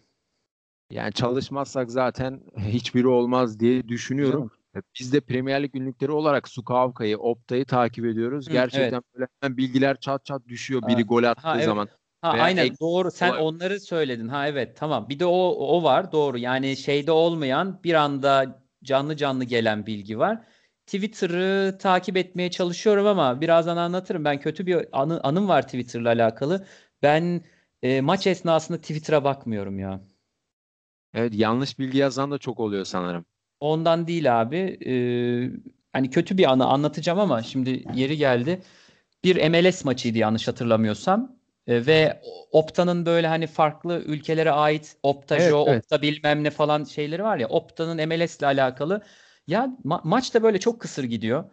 Yani 0.91 1.13
çalışmazsak 1.13 1.91
zaten 1.91 2.41
hiçbiri 2.57 3.07
olmaz 3.07 3.59
diye 3.59 3.87
düşünüyorum. 3.87 4.51
Biz 4.99 5.13
de 5.13 5.21
Premier 5.21 5.63
Lig 5.63 5.73
günlükleri 5.73 6.11
olarak 6.11 6.47
Sukavka'yı, 6.49 7.17
Opta'yı 7.17 7.65
takip 7.65 8.05
ediyoruz. 8.05 8.47
Hı, 8.47 8.51
Gerçekten 8.51 8.93
evet. 8.93 9.03
böyle 9.15 9.27
hemen 9.41 9.57
bilgiler 9.57 9.99
çat 9.99 10.25
çat 10.25 10.47
düşüyor 10.47 10.81
biri 10.87 10.95
ha, 10.95 11.01
gol 11.01 11.23
attığı 11.23 11.47
ha, 11.47 11.55
evet. 11.55 11.65
zaman. 11.65 11.87
Ha 12.21 12.33
Veya 12.33 12.43
aynen 12.43 12.65
ek- 12.65 12.75
doğru. 12.81 13.11
Sen 13.11 13.29
olay. 13.29 13.41
onları 13.43 13.79
söyledin. 13.79 14.27
Ha 14.27 14.47
evet 14.47 14.77
tamam. 14.77 15.09
Bir 15.09 15.19
de 15.19 15.25
o 15.25 15.49
o 15.49 15.83
var 15.83 16.11
doğru. 16.11 16.37
Yani 16.37 16.77
şeyde 16.77 17.11
olmayan 17.11 17.83
bir 17.83 17.93
anda 17.93 18.63
canlı 18.83 19.17
canlı 19.17 19.43
gelen 19.43 19.85
bilgi 19.85 20.19
var. 20.19 20.41
Twitter'ı 20.85 21.77
takip 21.77 22.17
etmeye 22.17 22.51
çalışıyorum 22.51 23.05
ama 23.07 23.41
birazdan 23.41 23.77
anlatırım. 23.77 24.25
Ben 24.25 24.39
kötü 24.39 24.65
bir 24.65 25.01
anı, 25.01 25.21
anım 25.23 25.47
var 25.47 25.61
Twitter'la 25.61 26.09
alakalı. 26.09 26.67
Ben 27.01 27.41
e, 27.81 28.01
maç 28.01 28.27
esnasında 28.27 28.77
Twitter'a 28.77 29.23
bakmıyorum 29.23 29.79
ya. 29.79 30.01
Evet 31.13 31.33
yanlış 31.35 31.79
bilgi 31.79 31.97
yazan 31.97 32.31
da 32.31 32.37
çok 32.37 32.59
oluyor 32.59 32.85
sanırım. 32.85 33.25
Ondan 33.59 34.07
değil 34.07 34.41
abi. 34.41 34.57
Ee, 34.85 35.51
hani 35.93 36.09
kötü 36.09 36.37
bir 36.37 36.51
anı 36.51 36.65
anlatacağım 36.65 37.19
ama 37.19 37.43
şimdi 37.43 37.83
yeri 37.95 38.17
geldi. 38.17 38.61
Bir 39.23 39.49
MLS 39.49 39.85
maçıydı 39.85 40.17
yanlış 40.17 40.47
hatırlamıyorsam. 40.47 41.35
Ee, 41.67 41.85
ve 41.85 42.21
Opta'nın 42.51 43.05
böyle 43.05 43.27
hani 43.27 43.47
farklı 43.47 44.03
ülkelere 44.05 44.51
ait 44.51 44.95
Opta, 45.03 45.37
evet, 45.37 45.53
evet. 45.65 45.83
Opta 45.83 46.01
bilmem 46.01 46.43
ne 46.43 46.49
falan 46.49 46.83
şeyleri 46.83 47.23
var 47.23 47.37
ya. 47.37 47.47
Opta'nın 47.47 48.07
MLS 48.07 48.39
ile 48.39 48.45
alakalı. 48.45 49.01
Ya 49.47 49.77
ma- 49.85 50.01
maç 50.03 50.33
da 50.33 50.43
böyle 50.43 50.59
çok 50.59 50.79
kısır 50.79 51.03
gidiyor. 51.03 51.43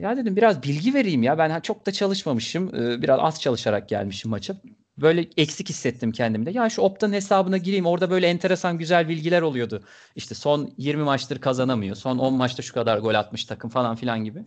Ya 0.00 0.16
dedim 0.16 0.36
biraz 0.36 0.62
bilgi 0.62 0.94
vereyim 0.94 1.22
ya. 1.22 1.38
Ben 1.38 1.60
çok 1.60 1.86
da 1.86 1.92
çalışmamışım. 1.92 2.74
Ee, 2.74 3.02
biraz 3.02 3.20
az 3.20 3.40
çalışarak 3.40 3.88
gelmişim 3.88 4.30
maça 4.30 4.54
böyle 5.00 5.26
eksik 5.36 5.68
hissettim 5.68 6.12
kendimde. 6.12 6.50
Ya 6.50 6.70
şu 6.70 6.82
Opta'nın 6.82 7.12
hesabına 7.12 7.56
gireyim 7.58 7.86
orada 7.86 8.10
böyle 8.10 8.26
enteresan 8.26 8.78
güzel 8.78 9.08
bilgiler 9.08 9.42
oluyordu. 9.42 9.82
İşte 10.16 10.34
son 10.34 10.74
20 10.78 11.02
maçtır 11.02 11.40
kazanamıyor. 11.40 11.96
Son 11.96 12.18
10 12.18 12.34
maçta 12.34 12.62
şu 12.62 12.74
kadar 12.74 12.98
gol 12.98 13.14
atmış 13.14 13.44
takım 13.44 13.70
falan 13.70 13.96
filan 13.96 14.24
gibi. 14.24 14.44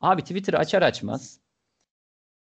Abi 0.00 0.22
Twitter'ı 0.22 0.58
açar 0.58 0.82
açmaz 0.82 1.40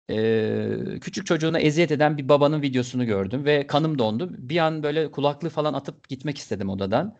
e, 0.10 1.00
küçük 1.02 1.26
çocuğuna 1.26 1.60
eziyet 1.60 1.92
eden 1.92 2.18
bir 2.18 2.30
babanın 2.30 2.62
videosunu 2.62 3.06
gördüm 3.06 3.46
ve 3.46 3.68
kanım 3.68 4.00
dondu. 4.00 4.30
Bir 4.38 4.58
an 4.58 4.84
böyle 4.84 5.12
kulaklığı 5.12 5.50
falan 5.50 5.74
atıp 5.74 6.10
gitmek 6.10 6.38
istedim 6.38 6.70
odadan. 6.70 7.18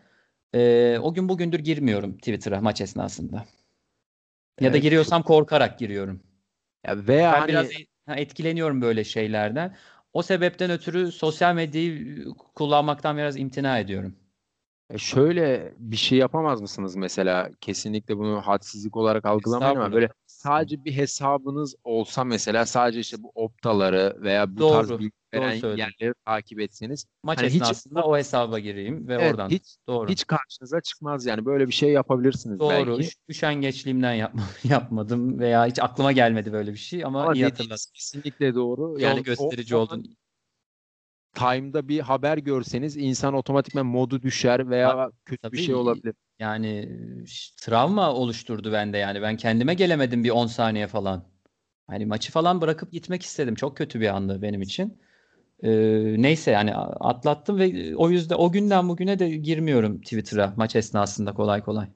E, 0.54 0.98
o 1.02 1.14
gün 1.14 1.28
bugündür 1.28 1.58
girmiyorum 1.58 2.16
Twitter'a 2.16 2.60
maç 2.60 2.80
esnasında. 2.80 3.36
Ya 3.36 3.44
evet. 4.60 4.74
da 4.74 4.78
giriyorsam 4.78 5.22
korkarak 5.22 5.78
giriyorum. 5.78 6.22
Ya 6.86 7.06
veya 7.06 7.32
ben 7.32 7.38
hani... 7.38 7.48
biraz 7.48 7.70
etkileniyorum 8.18 8.82
böyle 8.82 9.04
şeylerden. 9.04 9.76
O 10.12 10.22
sebepten 10.22 10.70
ötürü 10.70 11.12
sosyal 11.12 11.54
medyayı 11.54 12.24
kullanmaktan 12.54 13.16
biraz 13.16 13.36
imtina 13.36 13.78
ediyorum. 13.78 14.16
E 14.90 14.98
şöyle 14.98 15.74
bir 15.78 15.96
şey 15.96 16.18
yapamaz 16.18 16.60
mısınız 16.60 16.96
mesela? 16.96 17.50
Kesinlikle 17.60 18.16
bunu 18.18 18.40
hadsizlik 18.40 18.96
olarak 18.96 19.24
algılamayın 19.24 19.76
ama 19.76 19.92
böyle 19.92 20.08
sadece 20.42 20.84
bir 20.84 20.96
hesabınız 20.96 21.74
olsa 21.84 22.24
mesela 22.24 22.66
sadece 22.66 23.00
işte 23.00 23.22
bu 23.22 23.32
optaları 23.34 24.16
veya 24.20 24.56
bu 24.56 24.58
doğru, 24.58 24.72
tarz 24.72 24.90
bilgi 24.90 25.12
veren 25.34 25.76
yerleri 25.76 26.14
takip 26.24 26.60
etseniz. 26.60 27.06
Maç 27.22 27.38
hani 27.38 27.46
esnasında 27.46 28.00
hiç, 28.00 28.06
o 28.06 28.16
hesaba 28.16 28.58
gireyim 28.58 29.08
ve 29.08 29.14
evet, 29.14 29.32
oradan. 29.32 29.50
Hiç, 29.50 29.76
doğru. 29.86 30.08
Hiç 30.08 30.26
karşınıza 30.26 30.80
çıkmaz 30.80 31.26
yani 31.26 31.44
böyle 31.44 31.66
bir 31.66 31.72
şey 31.72 31.90
yapabilirsiniz 31.90 32.58
doğru. 32.58 32.70
belki. 32.70 32.86
Doğru. 32.86 33.02
Üşengeçliğimden 33.28 34.14
yapma, 34.14 34.42
yapmadım 34.64 35.38
veya 35.38 35.66
hiç 35.66 35.78
aklıma 35.78 36.12
gelmedi 36.12 36.52
böyle 36.52 36.72
bir 36.72 36.78
şey 36.78 37.04
ama, 37.04 37.22
ama 37.22 37.34
iyi 37.34 37.44
hatırlattın. 37.44 37.92
Kesinlikle 37.94 38.54
doğru. 38.54 39.00
Yani 39.00 39.16
Yol 39.16 39.24
gösterici 39.24 39.76
o, 39.76 39.78
oldun 39.78 40.16
time'da 41.34 41.88
bir 41.88 42.00
haber 42.00 42.38
görseniz 42.38 42.96
insan 42.96 43.34
otomatikman 43.34 43.86
modu 43.86 44.22
düşer 44.22 44.70
veya 44.70 44.90
Tabii, 44.90 45.12
kötü 45.24 45.52
bir 45.52 45.58
şey 45.58 45.74
olabilir. 45.74 46.14
Yani 46.38 46.98
travma 47.62 48.12
oluşturdu 48.12 48.72
bende 48.72 48.98
yani. 48.98 49.22
Ben 49.22 49.36
kendime 49.36 49.74
gelemedim 49.74 50.24
bir 50.24 50.30
10 50.30 50.46
saniye 50.46 50.86
falan. 50.86 51.24
Hani 51.86 52.06
maçı 52.06 52.32
falan 52.32 52.60
bırakıp 52.60 52.92
gitmek 52.92 53.22
istedim. 53.22 53.54
Çok 53.54 53.76
kötü 53.76 54.00
bir 54.00 54.08
andı 54.08 54.42
benim 54.42 54.62
için. 54.62 54.98
Ee, 55.62 55.70
neyse 56.18 56.50
yani 56.50 56.74
atlattım 56.76 57.58
ve 57.58 57.96
o 57.96 58.10
yüzden 58.10 58.36
o 58.36 58.52
günden 58.52 58.88
bugüne 58.88 59.18
de 59.18 59.28
girmiyorum 59.28 60.00
Twitter'a 60.00 60.54
maç 60.56 60.76
esnasında 60.76 61.34
kolay 61.34 61.62
kolay. 61.62 61.88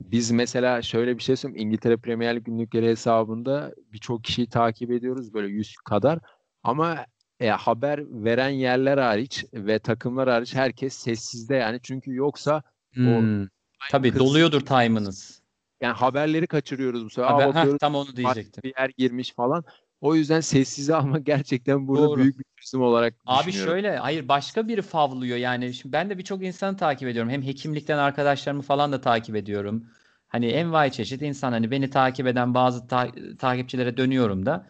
Biz 0.00 0.30
mesela 0.30 0.82
şöyle 0.82 1.18
bir 1.18 1.22
şey 1.22 1.36
söyleyeyim. 1.36 1.66
İngiltere 1.66 1.96
Premier 1.96 2.36
Lig 2.36 2.44
günlükleri 2.44 2.88
hesabında 2.88 3.74
birçok 3.92 4.24
kişiyi 4.24 4.48
takip 4.48 4.90
ediyoruz 4.90 5.34
böyle 5.34 5.48
100 5.48 5.76
kadar. 5.76 6.18
Ama 6.62 7.06
e, 7.40 7.48
haber 7.48 8.00
veren 8.24 8.48
yerler 8.48 8.98
hariç 8.98 9.44
ve 9.54 9.78
takımlar 9.78 10.28
hariç 10.28 10.54
herkes 10.54 10.94
sessizde 10.94 11.54
yani 11.54 11.80
çünkü 11.82 12.14
yoksa 12.14 12.62
hmm. 12.92 13.42
o 13.42 13.46
tabii 13.90 14.10
kız, 14.10 14.20
doluyordur 14.20 14.60
time'ınız. 14.60 15.40
Yani 15.80 15.94
haberleri 15.94 16.46
kaçırıyoruz 16.46 17.04
bu 17.04 17.10
sefer. 17.10 17.28
Haber, 17.28 17.54
heh, 17.54 17.78
tam 17.78 17.94
onu 17.94 18.16
diyecektim. 18.16 18.62
Bir 18.64 18.74
yer 18.78 18.90
girmiş 18.98 19.34
falan. 19.34 19.64
O 20.00 20.14
yüzden 20.14 20.40
sessize 20.40 20.94
almak 20.94 21.26
gerçekten 21.26 21.88
burada 21.88 22.06
Doğru. 22.06 22.20
büyük 22.20 22.38
bir 22.38 22.44
çözüm 22.56 22.82
olarak 22.82 23.14
Abi 23.26 23.52
şöyle 23.52 23.96
hayır 23.96 24.28
başka 24.28 24.68
biri 24.68 24.82
favlıyor 24.82 25.36
yani. 25.38 25.74
Şimdi 25.74 25.92
ben 25.92 26.10
de 26.10 26.18
birçok 26.18 26.42
insanı 26.42 26.76
takip 26.76 27.08
ediyorum. 27.08 27.30
Hem 27.30 27.42
hekimlikten 27.42 27.98
arkadaşlarımı 27.98 28.62
falan 28.62 28.92
da 28.92 29.00
takip 29.00 29.36
ediyorum. 29.36 29.86
Hani 30.28 30.46
envai 30.46 30.92
çeşit 30.92 31.22
insan 31.22 31.52
hani 31.52 31.70
beni 31.70 31.90
takip 31.90 32.26
eden 32.26 32.54
bazı 32.54 32.88
ta- 32.88 33.12
takipçilere 33.38 33.96
dönüyorum 33.96 34.46
da 34.46 34.66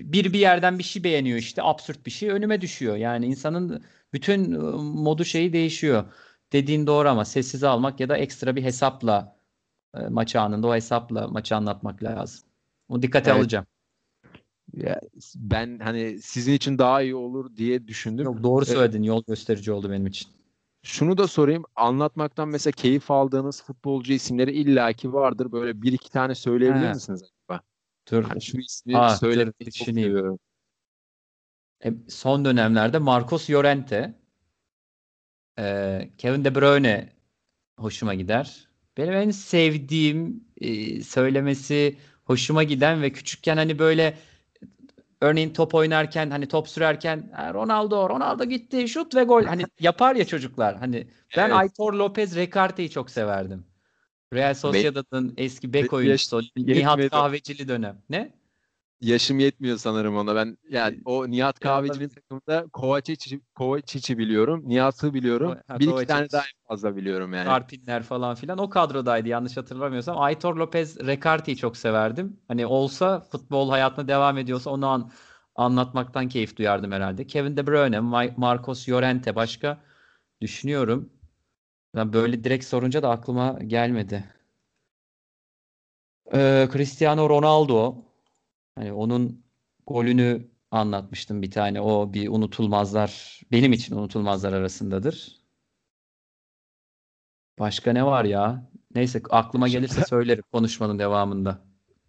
bir 0.00 0.32
bir 0.32 0.38
yerden 0.38 0.78
bir 0.78 0.84
şey 0.84 1.04
beğeniyor 1.04 1.38
işte 1.38 1.62
absürt 1.62 2.06
bir 2.06 2.10
şey 2.10 2.30
önüme 2.30 2.60
düşüyor. 2.60 2.96
Yani 2.96 3.26
insanın 3.26 3.84
bütün 4.12 4.52
ıı, 4.52 4.78
modu 4.78 5.24
şeyi 5.24 5.52
değişiyor. 5.52 6.04
Dediğin 6.52 6.86
doğru 6.86 7.08
ama 7.08 7.24
sessize 7.24 7.68
almak 7.68 8.00
ya 8.00 8.08
da 8.08 8.16
ekstra 8.16 8.56
bir 8.56 8.62
hesapla 8.62 9.36
e, 9.94 10.00
maç 10.08 10.36
anında 10.36 10.66
o 10.66 10.74
hesapla 10.74 11.28
maçı 11.28 11.56
anlatmak 11.56 12.02
lazım. 12.02 12.48
O 12.88 13.02
dikkate 13.02 13.30
evet. 13.30 13.40
alacağım. 13.40 13.66
Ya, 14.72 15.00
ben 15.36 15.78
hani 15.78 16.18
sizin 16.22 16.52
için 16.52 16.78
daha 16.78 17.02
iyi 17.02 17.14
olur 17.14 17.56
diye 17.56 17.88
düşündüm. 17.88 18.24
Yok, 18.24 18.42
doğru 18.42 18.64
söyledin. 18.64 19.02
Ee, 19.02 19.06
Yol 19.06 19.22
gösterici 19.28 19.72
oldu 19.72 19.90
benim 19.90 20.06
için. 20.06 20.28
Şunu 20.82 21.18
da 21.18 21.26
sorayım. 21.26 21.64
Anlatmaktan 21.76 22.48
mesela 22.48 22.72
keyif 22.72 23.10
aldığınız 23.10 23.62
futbolcu 23.62 24.12
isimleri 24.12 24.52
illaki 24.52 25.12
vardır. 25.12 25.52
Böyle 25.52 25.82
bir 25.82 25.92
iki 25.92 26.10
tane 26.10 26.34
söyleyebilir 26.34 26.86
He. 26.86 26.92
misiniz? 26.92 27.22
Dur. 28.10 28.24
Şu 28.40 28.58
ismi 28.58 28.98
Aa, 28.98 29.16
söylemeyi 29.16 29.72
çok 29.72 29.86
seviyorum. 29.86 30.38
E, 31.84 31.92
son 32.08 32.44
dönemlerde 32.44 32.98
Marcos 32.98 33.50
Llorente, 33.50 34.14
e, 35.58 36.10
Kevin 36.18 36.44
De 36.44 36.54
Bruyne 36.54 37.12
hoşuma 37.78 38.14
gider. 38.14 38.68
Benim 38.96 39.12
en 39.12 39.30
sevdiğim 39.30 40.44
e, 40.60 41.02
söylemesi 41.02 41.98
hoşuma 42.24 42.62
giden 42.62 43.02
ve 43.02 43.12
küçükken 43.12 43.56
hani 43.56 43.78
böyle 43.78 44.18
örneğin 45.20 45.52
top 45.52 45.74
oynarken 45.74 46.30
hani 46.30 46.48
top 46.48 46.68
sürerken 46.68 47.30
Ronaldo 47.54 48.08
Ronaldo 48.08 48.44
gitti 48.44 48.88
şut 48.88 49.14
ve 49.14 49.24
gol 49.24 49.44
hani 49.44 49.64
yapar 49.80 50.16
ya 50.16 50.26
çocuklar 50.26 50.76
hani 50.76 51.08
ben 51.36 51.46
evet. 51.46 51.56
Aitor 51.56 51.94
Lopez 51.94 52.36
Recarte'yi 52.36 52.90
çok 52.90 53.10
severdim. 53.10 53.67
Real 54.34 54.54
Sociedad'ın 54.54 55.34
eski 55.36 55.72
bek 55.72 55.92
oyuncusu 55.92 56.40
Nihat 56.56 57.10
Kahvecili 57.10 57.68
dönem. 57.68 58.02
Ne? 58.10 58.38
Yaşım 59.00 59.38
yetmiyor 59.38 59.78
sanırım 59.78 60.16
ona. 60.16 60.34
Ben 60.34 60.58
yani 60.70 61.00
o 61.04 61.30
Nihat 61.30 61.60
Kahveci'nin 61.60 62.08
takımında 62.08 62.66
Kovačic'i 62.72 63.40
Kovačic'i 63.54 64.18
biliyorum. 64.18 64.62
Nihat'ı 64.66 65.14
biliyorum. 65.14 65.58
Ha, 65.66 65.80
bir 65.80 65.86
Kovacic. 65.86 66.02
iki 66.02 66.06
tane 66.06 66.30
daha 66.32 66.42
fazla 66.68 66.96
biliyorum 66.96 67.32
yani. 67.32 67.44
Karpinler 67.44 68.02
falan 68.02 68.34
filan. 68.34 68.58
O 68.58 68.70
kadrodaydı 68.70 69.28
yanlış 69.28 69.56
hatırlamıyorsam. 69.56 70.18
Aitor 70.18 70.56
Lopez 70.56 71.00
Recarte'yi 71.06 71.56
çok 71.56 71.76
severdim. 71.76 72.40
Hani 72.48 72.66
olsa 72.66 73.20
futbol 73.20 73.70
hayatına 73.70 74.08
devam 74.08 74.38
ediyorsa 74.38 74.70
onu 74.70 74.86
an, 74.86 75.10
anlatmaktan 75.54 76.28
keyif 76.28 76.56
duyardım 76.56 76.92
herhalde. 76.92 77.26
Kevin 77.26 77.56
De 77.56 77.66
Bruyne, 77.66 78.00
Marcos 78.36 78.88
Llorente 78.88 79.34
başka 79.34 79.80
düşünüyorum. 80.40 81.12
Ben 81.94 82.12
böyle 82.12 82.44
direkt 82.44 82.64
sorunca 82.64 83.02
da 83.02 83.10
aklıma 83.10 83.58
gelmedi. 83.66 84.24
Ee, 86.34 86.68
Cristiano 86.72 87.28
Ronaldo. 87.28 88.04
Hani 88.74 88.92
onun 88.92 89.44
golünü 89.86 90.48
anlatmıştım 90.70 91.42
bir 91.42 91.50
tane. 91.50 91.80
O 91.80 92.12
bir 92.12 92.28
unutulmazlar, 92.28 93.40
benim 93.52 93.72
için 93.72 93.96
unutulmazlar 93.96 94.52
arasındadır. 94.52 95.38
Başka 97.58 97.92
ne 97.92 98.06
var 98.06 98.24
ya? 98.24 98.70
Neyse 98.94 99.22
aklıma 99.30 99.68
gelirse 99.68 100.04
söylerim 100.04 100.44
konuşmanın 100.52 100.98
devamında. 100.98 101.64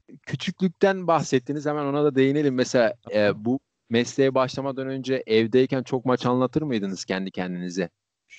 Küçüklükten 0.21 1.07
bahsettiniz 1.07 1.65
hemen 1.65 1.85
ona 1.85 2.03
da 2.03 2.15
değinelim. 2.15 2.55
Mesela 2.55 2.93
e, 3.13 3.45
bu 3.45 3.59
mesleğe 3.89 4.35
başlamadan 4.35 4.87
önce 4.87 5.23
evdeyken 5.27 5.83
çok 5.83 6.05
maç 6.05 6.25
anlatır 6.25 6.61
mıydınız 6.61 7.05
kendi 7.05 7.31
kendinize? 7.31 7.89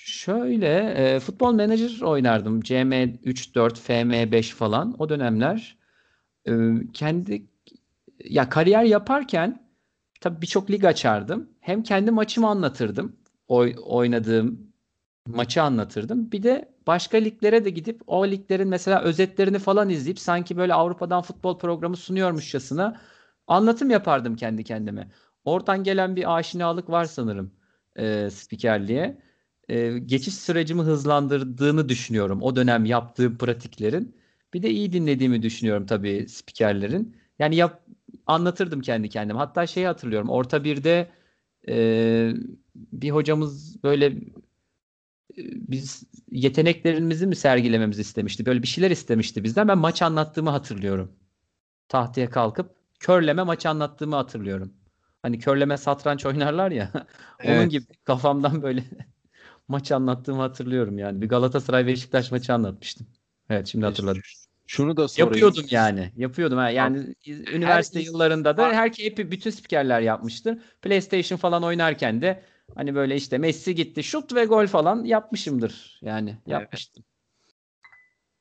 Şöyle 0.04 0.90
e, 0.90 1.20
futbol 1.20 1.52
manager 1.52 2.00
oynardım. 2.02 2.60
CM3, 2.60 3.54
4, 3.54 3.78
FM5 3.78 4.54
falan 4.54 4.94
o 4.98 5.08
dönemler. 5.08 5.78
E, 6.48 6.52
kendi 6.92 7.46
ya 8.24 8.48
kariyer 8.48 8.84
yaparken 8.84 9.68
tabii 10.20 10.42
birçok 10.42 10.70
lig 10.70 10.84
açardım. 10.84 11.50
Hem 11.60 11.82
kendi 11.82 12.10
maçımı 12.10 12.48
anlatırdım. 12.48 13.16
Oy, 13.48 13.74
oynadığım 13.84 14.72
maçı 15.26 15.62
anlatırdım. 15.62 16.32
Bir 16.32 16.42
de 16.42 16.74
başka 16.86 17.18
liglere 17.18 17.64
de 17.64 17.70
gidip 17.70 18.02
o 18.06 18.28
liglerin 18.28 18.68
mesela 18.68 19.02
özetlerini 19.02 19.58
falan 19.58 19.90
izleyip 19.90 20.18
sanki 20.18 20.56
böyle 20.56 20.74
Avrupa'dan 20.74 21.22
futbol 21.22 21.58
programı 21.58 21.96
sunuyormuşçasına 21.96 23.00
anlatım 23.46 23.90
yapardım 23.90 24.36
kendi 24.36 24.64
kendime. 24.64 25.10
Oradan 25.44 25.84
gelen 25.84 26.16
bir 26.16 26.36
aşinalık 26.38 26.90
var 26.90 27.04
sanırım 27.04 27.54
e, 27.96 28.30
spikerliğe 28.30 29.29
e, 29.70 29.98
geçiş 29.98 30.35
sürecimi 30.35 30.83
hızlandırdığını 30.83 31.88
düşünüyorum. 31.88 32.42
O 32.42 32.56
dönem 32.56 32.85
yaptığım 32.85 33.38
pratiklerin. 33.38 34.16
Bir 34.54 34.62
de 34.62 34.70
iyi 34.70 34.92
dinlediğimi 34.92 35.42
düşünüyorum 35.42 35.87
tabii 35.87 36.28
spikerlerin. 36.28 37.16
Yani 37.38 37.56
yap, 37.56 37.83
anlatırdım 38.26 38.80
kendi 38.80 39.09
kendime. 39.09 39.38
Hatta 39.38 39.66
şeyi 39.66 39.87
hatırlıyorum. 39.87 40.28
Orta 40.28 40.64
birde 40.64 41.11
e, 41.68 42.33
bir 42.76 43.11
hocamız 43.11 43.83
böyle 43.85 44.06
e, 44.06 44.12
biz 45.70 46.02
yeteneklerimizi 46.30 47.26
mi 47.26 47.37
sergilememizi 47.37 48.00
istemişti. 48.00 48.46
Böyle 48.46 48.62
bir 48.62 48.68
şeyler 48.68 48.90
istemişti 48.90 49.44
bizden. 49.44 49.68
Ben 49.68 49.78
maç 49.78 50.02
anlattığımı 50.02 50.50
hatırlıyorum. 50.50 51.12
Tahtaya 51.88 52.30
kalkıp 52.30 52.76
körleme 53.00 53.42
maç 53.42 53.66
anlattığımı 53.66 54.16
hatırlıyorum. 54.16 54.74
Hani 55.22 55.38
körleme 55.38 55.76
satranç 55.76 56.26
oynarlar 56.26 56.70
ya. 56.70 56.92
Evet. 57.42 57.59
Onun 57.59 57.68
gibi 57.68 57.85
kafamdan 58.04 58.62
böyle 58.62 58.85
maç 59.70 59.92
anlattığımı 59.92 60.40
hatırlıyorum 60.40 60.98
yani. 60.98 61.20
Bir 61.20 61.28
Galatasaray 61.28 61.87
Beşiktaş 61.87 62.30
maçı 62.33 62.54
anlatmıştım. 62.54 63.06
Evet 63.50 63.66
şimdi 63.66 63.85
hatırladım. 63.85 64.22
Şunu 64.66 64.96
da 64.96 65.09
sorayım. 65.09 65.35
Yapıyordum 65.35 65.66
yani. 65.70 66.12
Yapıyordum. 66.16 66.59
Ha. 66.59 66.70
Yani 66.70 66.98
Abi, 66.98 67.54
üniversite 67.54 68.00
her, 68.00 68.04
yıllarında 68.04 68.56
da 68.56 68.72
her 68.72 68.90
hep 68.90 69.18
bütün 69.18 69.50
spikerler 69.50 70.00
yapmıştır. 70.00 70.59
PlayStation 70.83 71.38
falan 71.38 71.62
oynarken 71.62 72.22
de 72.22 72.42
hani 72.74 72.94
böyle 72.94 73.16
işte 73.16 73.38
Messi 73.38 73.74
gitti, 73.74 74.02
şut 74.02 74.35
ve 74.35 74.44
gol 74.44 74.66
falan 74.66 75.04
yapmışımdır. 75.04 75.98
Yani 76.02 76.37
yapmıştım. 76.46 77.04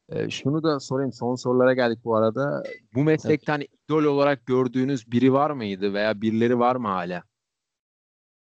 Evet. 0.09 0.27
Ee, 0.27 0.29
şunu 0.29 0.63
da 0.63 0.79
sorayım. 0.79 1.13
Son 1.13 1.35
sorulara 1.35 1.73
geldik 1.73 1.99
bu 2.03 2.15
arada. 2.15 2.63
Bu 2.95 3.03
meslekten 3.03 3.57
evet. 3.57 3.69
idol 3.85 4.03
olarak 4.03 4.45
gördüğünüz 4.45 5.11
biri 5.11 5.33
var 5.33 5.51
mıydı 5.51 5.93
veya 5.93 6.21
birileri 6.21 6.59
var 6.59 6.75
mı 6.75 6.87
hala? 6.87 7.23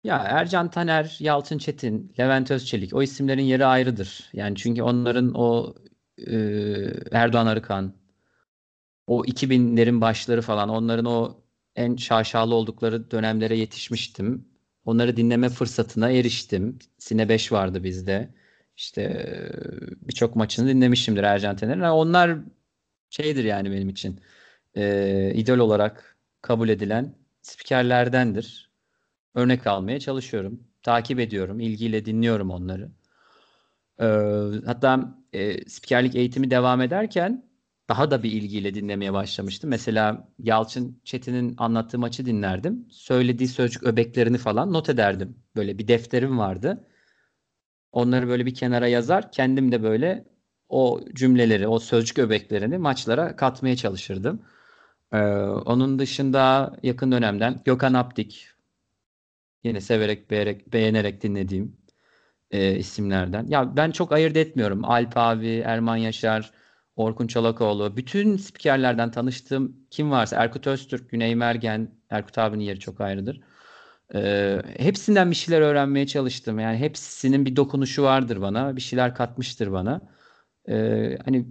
Ya 0.05 0.17
Ercan 0.19 0.71
Taner, 0.71 1.17
Yalçın 1.21 1.59
Çetin, 1.59 2.15
Levent 2.21 2.51
Özçelik 2.51 2.95
o 2.95 3.03
isimlerin 3.03 3.43
yeri 3.43 3.67
ayrıdır. 3.67 4.31
Yani 4.33 4.57
çünkü 4.57 4.83
onların 4.83 5.35
o 5.35 5.75
e, 6.19 6.35
Erdoğan 7.13 7.47
Arıkan, 7.47 7.95
o 9.07 9.25
2000'lerin 9.25 10.01
başları 10.01 10.43
falan 10.43 10.69
onların 10.69 11.05
o 11.05 11.43
en 11.77 11.97
şaşalı 11.97 12.55
oldukları 12.55 13.11
dönemlere 13.11 13.57
yetişmiştim. 13.57 14.49
Onları 14.85 15.17
dinleme 15.17 15.49
fırsatına 15.49 16.11
eriştim. 16.11 16.79
Sine 16.99 17.29
5 17.29 17.53
vardı 17.53 17.85
bizde. 17.85 18.35
İşte 18.77 19.27
birçok 20.03 20.37
maçını 20.37 20.69
dinlemişimdir 20.69 21.23
Ercan 21.23 21.57
Taner'in. 21.57 21.81
Onlar 21.81 22.39
şeydir 23.11 23.45
yani 23.45 23.73
benim 23.73 23.89
için. 23.89 24.21
E, 24.77 25.33
idol 25.35 25.59
olarak 25.59 26.17
kabul 26.43 26.69
edilen 26.69 27.15
spikerlerdendir 27.43 28.70
örnek 29.35 29.66
almaya 29.66 30.01
çalışıyorum. 30.01 30.61
Takip 30.83 31.21
ediyorum, 31.21 31.61
ilgiyle 31.61 32.05
dinliyorum 32.05 32.51
onları. 32.51 32.90
Ee, 34.01 34.05
hatta 34.66 35.19
e, 35.33 35.69
spikerlik 35.69 36.14
eğitimi 36.14 36.51
devam 36.51 36.81
ederken 36.81 37.51
daha 37.88 38.11
da 38.11 38.23
bir 38.23 38.33
ilgiyle 38.33 38.75
dinlemeye 38.75 39.12
başlamıştım. 39.12 39.71
Mesela 39.71 40.29
Yalçın 40.38 41.01
Çetin'in 41.05 41.55
anlattığı 41.59 41.99
maçı 41.99 42.27
dinlerdim. 42.27 42.87
Söylediği 42.90 43.49
sözcük 43.49 43.83
öbeklerini 43.83 44.38
falan 44.38 44.73
not 44.73 44.88
ederdim. 44.88 45.37
Böyle 45.57 45.79
bir 45.79 45.88
defterim 45.88 46.38
vardı. 46.38 46.87
Onları 47.93 48.29
böyle 48.29 48.47
bir 48.47 48.55
kenara 48.55 48.88
yazar. 48.88 49.33
Kendim 49.33 49.73
de 49.73 49.83
böyle 49.83 50.25
o 50.69 51.01
cümleleri, 51.14 51.69
o 51.69 51.79
sözcük 51.79 52.19
öbeklerini 52.19 52.79
maçlara 52.79 53.37
katmaya 53.37 53.77
çalışırdım. 53.77 54.43
Ee, 55.12 55.19
onun 55.45 55.99
dışında 55.99 56.73
yakın 56.83 57.12
dönemden 57.12 57.61
Gökhan 57.64 57.95
Aptik, 57.95 58.49
Yine 59.64 59.81
severek, 59.81 60.31
beğenerek, 60.31 60.73
beğenerek 60.73 61.23
dinlediğim 61.23 61.77
e, 62.51 62.77
isimlerden. 62.79 63.46
Ya 63.46 63.77
ben 63.77 63.90
çok 63.90 64.12
ayırt 64.12 64.37
etmiyorum. 64.37 64.85
Alp 64.85 65.12
abi, 65.16 65.62
Erman 65.66 65.96
Yaşar, 65.96 66.53
Orkun 66.96 67.27
Çolakoğlu. 67.27 67.96
Bütün 67.96 68.37
spikerlerden 68.37 69.11
tanıştığım 69.11 69.77
kim 69.90 70.11
varsa 70.11 70.37
Erkut 70.37 70.66
Öztürk, 70.66 71.11
Güney 71.11 71.35
Mergen, 71.35 71.90
Erkut 72.11 72.38
abinin 72.38 72.64
yeri 72.64 72.81
çok 72.81 73.01
ayrıdır. 73.01 73.40
E, 74.14 74.62
hepsinden 74.79 75.31
bir 75.31 75.37
şeyler 75.37 75.61
öğrenmeye 75.61 76.07
çalıştım. 76.07 76.59
Yani 76.59 76.79
hepsinin 76.79 77.46
bir 77.46 77.57
dokunuşu 77.57 78.03
vardır 78.03 78.40
bana. 78.40 78.77
Bir 78.77 78.81
şeyler 78.81 79.14
katmıştır 79.14 79.73
bana. 79.73 80.01
E, 80.68 81.18
hani 81.25 81.46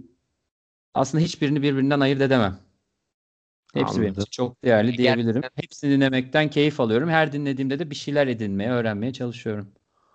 aslında 0.94 1.24
hiçbirini 1.24 1.62
birbirinden 1.62 2.00
ayırt 2.00 2.20
edemem. 2.20 2.58
Hepsi 3.74 3.84
Anladım. 3.84 4.02
benim 4.02 4.12
için 4.12 4.30
çok 4.30 4.64
değerli 4.64 4.98
diyebilirim. 4.98 5.26
Gerçekten... 5.26 5.62
Hepsini 5.62 5.90
dinlemekten 5.90 6.50
keyif 6.50 6.80
alıyorum. 6.80 7.08
Her 7.08 7.32
dinlediğimde 7.32 7.78
de 7.78 7.90
bir 7.90 7.94
şeyler 7.94 8.26
edinmeye, 8.26 8.70
öğrenmeye 8.70 9.12
çalışıyorum. 9.12 9.68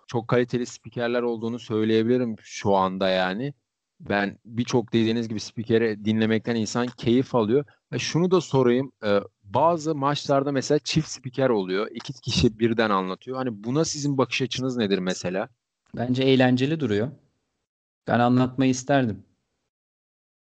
Çok 0.06 0.28
kaliteli 0.28 0.66
spikerler 0.66 1.22
olduğunu 1.22 1.58
söyleyebilirim 1.58 2.36
şu 2.42 2.74
anda 2.74 3.08
yani. 3.08 3.54
Ben 4.00 4.38
birçok 4.44 4.92
dediğiniz 4.92 5.28
gibi 5.28 5.40
spikeri 5.40 6.04
dinlemekten 6.04 6.56
insan 6.56 6.86
keyif 6.86 7.34
alıyor. 7.34 7.64
Ve 7.92 7.98
şunu 7.98 8.30
da 8.30 8.40
sorayım. 8.40 8.92
E, 9.04 9.20
bazı 9.42 9.94
maçlarda 9.94 10.52
mesela 10.52 10.78
çift 10.78 11.08
spiker 11.08 11.48
oluyor. 11.48 11.88
İki 11.94 12.12
kişi 12.12 12.58
birden 12.58 12.90
anlatıyor. 12.90 13.36
Hani 13.36 13.64
buna 13.64 13.84
sizin 13.84 14.18
bakış 14.18 14.42
açınız 14.42 14.76
nedir 14.76 14.98
mesela? 14.98 15.48
Bence 15.96 16.22
eğlenceli 16.22 16.80
duruyor. 16.80 17.08
Ben 18.06 18.18
anlatmayı 18.18 18.70
isterdim. 18.70 19.22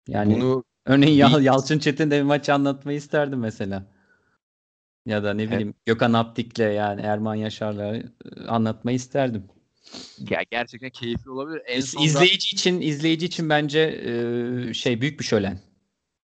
Yani 0.08 0.34
bunu 0.34 0.64
Örneğin 0.86 1.16
Yal 1.16 1.42
Yalçın 1.42 1.78
Çetin 1.78 2.10
de 2.10 2.18
bir 2.18 2.22
maç 2.22 2.48
anlatmayı 2.48 2.98
isterdim 2.98 3.38
mesela. 3.38 3.86
Ya 5.06 5.24
da 5.24 5.34
ne 5.34 5.46
bileyim 5.46 5.68
evet. 5.68 5.86
Gökhan 5.86 6.12
Aptik'le 6.12 6.58
yani 6.58 7.00
Erman 7.00 7.34
Yaşar'la 7.34 7.96
e, 7.96 8.04
anlatmayı 8.48 8.96
isterdim. 8.96 9.44
Ya 10.30 10.42
gerçekten 10.50 10.90
keyifli 10.90 11.30
olabilir. 11.30 11.62
En 11.66 11.80
sonunda... 11.80 12.06
İzleyici 12.06 12.54
için 12.54 12.80
izleyici 12.80 13.26
için 13.26 13.48
bence 13.48 13.80
e, 13.80 14.74
şey 14.74 15.00
büyük 15.00 15.20
bir 15.20 15.24
şölen. 15.24 15.58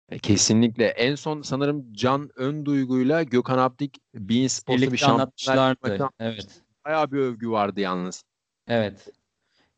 E, 0.10 0.20
kesinlikle. 0.20 0.86
En 0.86 1.16
son 1.16 1.42
sanırım 1.42 1.94
Can 1.94 2.30
Ön 2.36 2.66
Duygu'yla 2.66 3.24
Gökhan 3.24 3.58
Aptik 3.58 3.98
Bein 4.16 4.48
Sports'ta 4.48 4.92
bir 4.92 4.98
şampiyonlar 4.98 5.78
Evet. 6.20 6.48
Bayağı 6.86 7.12
bir 7.12 7.18
övgü 7.18 7.50
vardı 7.50 7.80
yalnız. 7.80 8.24
Evet. 8.68 9.08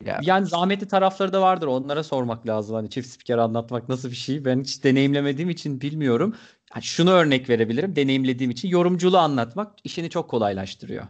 Ya. 0.06 0.20
Yani 0.24 0.46
zahmetli 0.46 0.88
tarafları 0.88 1.34
da 1.34 1.42
vardır. 1.42 1.68
Onlara 1.68 2.04
sormak 2.04 2.48
lazım. 2.48 2.76
Hani 2.76 2.90
çift 2.90 3.10
spiker 3.10 3.38
anlatmak 3.38 3.90
nasıl 3.90 4.12
bir 4.12 4.16
şey? 4.16 4.46
Ben 4.46 4.62
hiç 4.62 4.84
deneyimlemediğim 4.84 5.50
için 5.50 5.82
bilmiyorum. 5.82 6.36
Yani 6.76 6.84
şunu 6.84 7.12
örnek 7.12 7.50
verebilirim. 7.50 7.96
Deneyimlediğim 7.96 8.52
için 8.52 8.70
yorumculuğu 8.70 9.18
anlatmak 9.18 9.76
işini 9.84 10.10
çok 10.10 10.30
kolaylaştırıyor. 10.30 11.08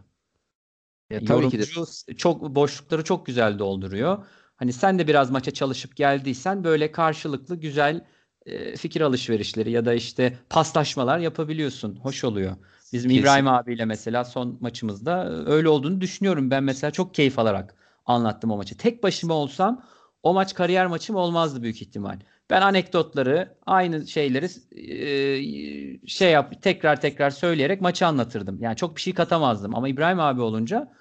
Ya, 1.10 1.20
tabii 1.20 1.30
Yorumcu 1.30 1.58
ki 1.58 1.60
de. 1.60 2.16
çok 2.16 2.56
boşlukları 2.56 3.04
çok 3.04 3.26
güzel 3.26 3.60
dolduruyor. 3.60 4.26
Hani 4.56 4.74
sen 4.74 5.00
de 5.00 5.08
biraz 5.08 5.32
maça 5.32 5.52
çalışıp 5.52 5.96
geldiysen 5.96 6.64
böyle 6.64 6.92
karşılıklı 6.92 7.56
güzel 7.56 8.06
e, 8.46 8.76
fikir 8.76 9.02
alışverişleri 9.02 9.72
ya 9.72 9.86
da 9.86 9.94
işte 9.94 10.38
paslaşmalar 10.50 11.20
yapabiliyorsun. 11.20 11.96
Hoş 11.96 12.24
oluyor. 12.24 12.56
Bizim 12.94 13.10
Kesin. 13.10 13.22
İbrahim 13.22 13.48
abiyle 13.48 13.86
mesela 13.86 14.26
son 14.26 14.58
maçımızda 14.62 15.46
öyle 15.46 15.70
olduğunu 15.70 16.02
düşünüyorum. 16.02 16.52
Ben 16.52 16.64
mesela 16.64 16.92
çok 16.92 17.14
keyif 17.14 17.40
alarak 17.40 17.79
anlattım 18.10 18.52
o 18.52 18.58
maçı. 18.58 18.78
Tek 18.78 19.04
başıma 19.04 19.34
olsam 19.34 19.86
o 20.24 20.34
maç 20.34 20.54
kariyer 20.54 20.88
maçım 20.88 21.16
olmazdı 21.16 21.64
büyük 21.64 21.82
ihtimal. 21.82 22.20
Ben 22.50 22.62
anekdotları, 22.62 23.58
aynı 23.66 24.08
şeyleri 24.08 24.46
e, 24.76 26.08
şey 26.08 26.32
yap 26.32 26.62
tekrar 26.62 27.02
tekrar 27.02 27.30
söyleyerek 27.30 27.82
maçı 27.82 28.08
anlatırdım. 28.08 28.62
Yani 28.62 28.76
çok 28.76 28.96
bir 28.96 29.02
şey 29.02 29.14
katamazdım 29.14 29.76
ama 29.76 29.90
İbrahim 29.90 30.20
abi 30.20 30.42
olunca 30.42 30.94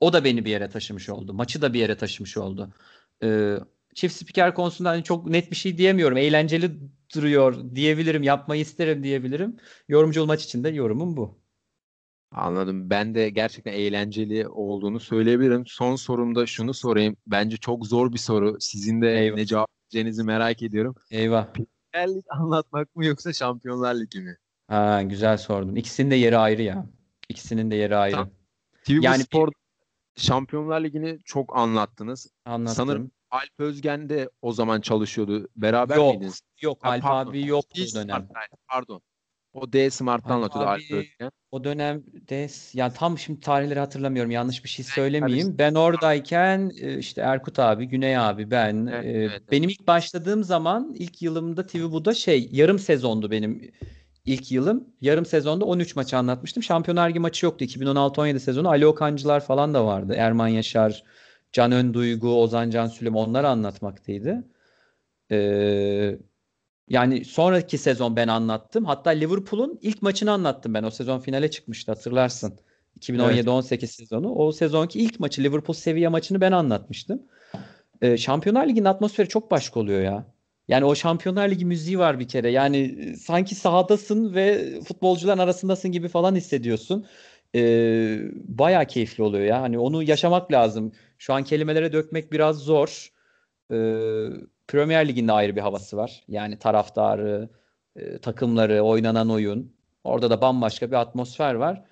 o 0.00 0.12
da 0.12 0.24
beni 0.24 0.44
bir 0.44 0.50
yere 0.50 0.70
taşımış 0.70 1.08
oldu. 1.08 1.34
Maçı 1.34 1.62
da 1.62 1.74
bir 1.74 1.80
yere 1.80 1.96
taşımış 1.96 2.36
oldu. 2.36 2.74
Ee, 3.24 3.56
çift 3.94 4.16
spiker 4.16 4.54
konusunda 4.54 4.90
hani 4.90 5.04
çok 5.04 5.26
net 5.26 5.50
bir 5.50 5.56
şey 5.56 5.78
diyemiyorum. 5.78 6.16
Eğlenceli 6.16 6.70
duruyor 7.14 7.74
diyebilirim. 7.74 8.22
Yapmayı 8.22 8.60
isterim 8.62 9.02
diyebilirim. 9.02 9.56
Yorumcu 9.88 10.26
maç 10.26 10.44
için 10.44 10.64
de 10.64 10.68
yorumum 10.68 11.16
bu. 11.16 11.39
Anladım. 12.32 12.90
Ben 12.90 13.14
de 13.14 13.30
gerçekten 13.30 13.72
eğlenceli 13.72 14.48
olduğunu 14.48 15.00
söyleyebilirim. 15.00 15.64
Son 15.66 15.96
sorumda 15.96 16.46
şunu 16.46 16.74
sorayım. 16.74 17.16
Bence 17.26 17.56
çok 17.56 17.86
zor 17.86 18.12
bir 18.12 18.18
soru. 18.18 18.56
Sizin 18.60 19.02
de 19.02 19.18
Eyvah. 19.18 19.36
ne 19.36 19.46
cevap 19.46 19.68
vereceğinizi 19.84 20.24
merak 20.24 20.62
ediyorum. 20.62 20.94
Eyvah. 21.10 21.46
Premier 21.52 22.16
Lig 22.16 22.24
anlatmak 22.30 22.96
mı 22.96 23.06
yoksa 23.06 23.32
Şampiyonlar 23.32 23.94
Ligi 23.94 24.20
mi? 24.20 24.36
Ha, 24.68 25.02
güzel 25.02 25.36
sordun. 25.36 25.74
İkisinin 25.74 26.10
de 26.10 26.14
yeri 26.14 26.36
ayrı 26.38 26.62
ya. 26.62 26.86
İkisinin 27.28 27.70
de 27.70 27.76
yeri 27.76 27.96
ayrı. 27.96 28.14
Tamam. 28.14 28.30
TV 28.84 28.92
yani 29.02 29.22
Spor 29.22 29.48
Şampiyonlar 30.16 30.80
Ligi'ni 30.84 31.18
çok 31.24 31.56
anlattınız. 31.56 32.30
Anlattım. 32.44 32.74
Sanırım 32.74 33.10
Alp 33.30 33.50
Özgen 33.58 34.08
de 34.08 34.30
o 34.42 34.52
zaman 34.52 34.80
çalışıyordu. 34.80 35.48
Beraber 35.56 35.96
yok, 35.96 36.14
miydiniz? 36.14 36.40
Yok, 36.60 36.78
Alp 36.82 37.02
pardon. 37.02 37.30
abi 37.30 37.46
yok 37.46 37.64
o 37.74 37.94
dönem. 37.94 38.28
Pardon. 38.68 39.00
O 39.52 39.72
D 39.72 39.90
Smart'tan 39.90 40.36
anlatıyordu 40.36 40.68
Alp 40.68 40.80
Özgen. 40.90 41.30
O 41.50 41.64
dönem 41.64 42.02
D 42.28 42.48
yani 42.74 42.92
tam 42.92 43.18
şimdi 43.18 43.40
tarihleri 43.40 43.78
hatırlamıyorum. 43.78 44.30
Yanlış 44.30 44.64
bir 44.64 44.68
şey 44.68 44.84
söylemeyeyim. 44.84 45.46
Evet, 45.48 45.58
ben 45.58 45.74
oradayken 45.74 46.72
e, 46.80 46.98
işte 46.98 47.20
Erkut 47.20 47.58
abi, 47.58 47.86
Güney 47.86 48.18
abi, 48.18 48.50
ben 48.50 48.86
evet, 48.86 49.04
e, 49.04 49.08
evet, 49.08 49.42
benim 49.50 49.70
ilk 49.70 49.86
başladığım 49.86 50.44
zaman 50.44 50.94
ilk 50.98 51.22
yılımda 51.22 51.66
TV 51.66 51.78
Bu'da 51.78 52.14
şey 52.14 52.48
yarım 52.52 52.78
sezondu 52.78 53.30
benim 53.30 53.72
ilk 54.24 54.52
yılım. 54.52 54.84
Yarım 55.00 55.26
sezonda 55.26 55.64
13 55.64 55.96
maçı 55.96 56.16
anlatmıştım. 56.16 56.62
Şampiyonlar 56.62 57.08
Ligi 57.08 57.18
maçı 57.18 57.46
yoktu. 57.46 57.64
2016-17 57.64 58.38
sezonu 58.38 58.68
Ali 58.68 58.86
Okancılar 58.86 59.40
falan 59.40 59.74
da 59.74 59.86
vardı. 59.86 60.14
Erman 60.16 60.48
Yaşar, 60.48 61.04
Can 61.52 61.72
Önduygu, 61.72 62.42
Ozan 62.42 62.70
Can 62.70 62.86
Sülüm 62.86 63.16
onları 63.16 63.48
anlatmaktaydı. 63.48 64.44
Ee, 65.30 66.18
yani 66.90 67.24
sonraki 67.24 67.78
sezon 67.78 68.16
ben 68.16 68.28
anlattım. 68.28 68.84
Hatta 68.84 69.10
Liverpool'un 69.10 69.78
ilk 69.82 70.02
maçını 70.02 70.32
anlattım 70.32 70.74
ben. 70.74 70.82
O 70.82 70.90
sezon 70.90 71.18
finale 71.18 71.50
çıkmıştı 71.50 71.92
hatırlarsın. 71.92 72.58
2017-18 73.00 73.74
evet. 73.74 73.90
sezonu. 73.90 74.34
O 74.34 74.52
sezonki 74.52 74.98
ilk 75.00 75.20
maçı 75.20 75.42
Liverpool 75.42 75.74
seviye 75.74 76.08
maçını 76.08 76.40
ben 76.40 76.52
anlatmıştım. 76.52 77.22
Ee, 78.02 78.16
Şampiyonlar 78.16 78.68
Ligi'nin 78.68 78.84
atmosferi 78.84 79.28
çok 79.28 79.50
başka 79.50 79.80
oluyor 79.80 80.02
ya. 80.02 80.26
Yani 80.68 80.84
o 80.84 80.94
Şampiyonlar 80.94 81.48
Ligi 81.48 81.64
müziği 81.64 81.98
var 81.98 82.20
bir 82.20 82.28
kere. 82.28 82.50
Yani 82.50 82.76
e, 82.76 83.16
sanki 83.16 83.54
sahadasın 83.54 84.34
ve 84.34 84.74
futbolcuların 84.80 85.38
arasındasın 85.38 85.92
gibi 85.92 86.08
falan 86.08 86.34
hissediyorsun. 86.34 87.06
Ee, 87.54 88.18
bayağı 88.34 88.86
keyifli 88.86 89.22
oluyor 89.22 89.44
ya. 89.44 89.62
Hani 89.62 89.78
onu 89.78 90.02
yaşamak 90.02 90.52
lazım. 90.52 90.92
Şu 91.18 91.34
an 91.34 91.44
kelimelere 91.44 91.92
dökmek 91.92 92.32
biraz 92.32 92.58
zor. 92.58 93.12
Ee, 93.72 94.26
Premier 94.70 95.08
Lig'inde 95.08 95.32
ayrı 95.32 95.56
bir 95.56 95.60
havası 95.60 95.96
var. 95.96 96.22
Yani 96.28 96.58
taraftarı, 96.58 97.48
e, 97.96 98.18
takımları, 98.18 98.82
oynanan 98.82 99.30
oyun. 99.30 99.72
Orada 100.04 100.30
da 100.30 100.40
bambaşka 100.40 100.90
bir 100.90 100.96
atmosfer 100.96 101.54
var. 101.54 101.84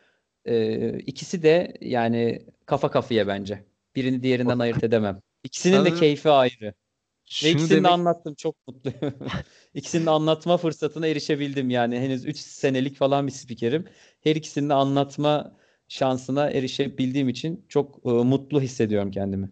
Ee, 0.44 0.98
ikisi 0.98 1.42
de 1.42 1.74
yani 1.80 2.46
kafa 2.66 2.90
kafaya 2.90 3.26
bence. 3.26 3.64
Birini 3.96 4.22
diğerinden 4.22 4.58
ayırt 4.58 4.84
edemem. 4.84 5.20
İkisinin 5.44 5.84
de 5.84 5.94
keyfi 5.94 6.30
ayrı. 6.30 6.74
Ve 7.44 7.50
ikisini 7.50 7.70
demek... 7.70 7.84
de 7.84 7.88
anlattım 7.88 8.34
çok 8.34 8.56
mutluyum. 8.68 9.14
ikisini 9.74 10.06
de 10.06 10.10
anlatma 10.10 10.56
fırsatına 10.56 11.06
erişebildim 11.06 11.70
yani. 11.70 12.00
Henüz 12.00 12.26
3 12.26 12.36
senelik 12.36 12.96
falan 12.96 13.26
bir 13.26 13.32
spikerim. 13.32 13.84
Her 14.20 14.36
ikisini 14.36 14.68
de 14.68 14.74
anlatma 14.74 15.56
şansına 15.88 16.50
erişebildiğim 16.50 17.28
için 17.28 17.66
çok 17.68 18.00
e, 18.04 18.08
mutlu 18.08 18.60
hissediyorum 18.60 19.10
kendimi. 19.10 19.50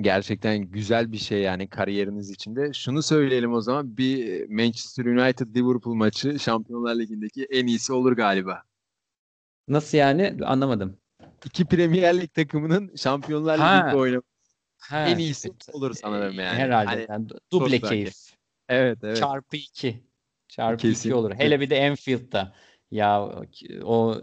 Gerçekten 0.00 0.58
güzel 0.58 1.12
bir 1.12 1.18
şey 1.18 1.40
yani 1.40 1.68
kariyeriniz 1.68 2.30
içinde. 2.30 2.72
Şunu 2.72 3.02
söyleyelim 3.02 3.52
o 3.52 3.60
zaman 3.60 3.96
bir 3.96 4.48
Manchester 4.48 5.04
United 5.04 5.56
Liverpool 5.56 5.94
maçı 5.94 6.38
Şampiyonlar 6.38 6.94
Ligi'ndeki 6.94 7.44
en 7.50 7.66
iyisi 7.66 7.92
olur 7.92 8.12
galiba. 8.12 8.62
Nasıl 9.68 9.98
yani? 9.98 10.36
Anlamadım. 10.44 10.96
İki 11.44 11.64
Premier 11.64 12.20
Lig 12.20 12.34
takımının 12.34 12.96
Şampiyonlar 12.96 13.58
Ligi'nde 13.58 13.96
oynaması 13.96 14.30
Ha, 14.80 15.08
en 15.08 15.18
iyisi 15.18 15.48
evet. 15.48 15.74
olur 15.74 15.94
sanırım 15.94 16.34
yani. 16.34 16.58
Herhalde. 16.58 16.88
Hani, 16.88 17.06
yani 17.08 17.28
duble 17.52 17.80
keyif. 17.80 18.14
Evet, 18.68 18.98
evet. 19.02 19.16
Çarpı 19.16 19.56
iki. 19.56 20.04
Çarpı 20.48 20.82
Kesinlikle. 20.82 21.08
iki 21.08 21.14
olur. 21.14 21.34
Hele 21.34 21.60
bir 21.60 21.70
de 21.70 21.90
Anfield'da. 21.90 22.54
Ya 22.90 23.30
o 23.82 24.20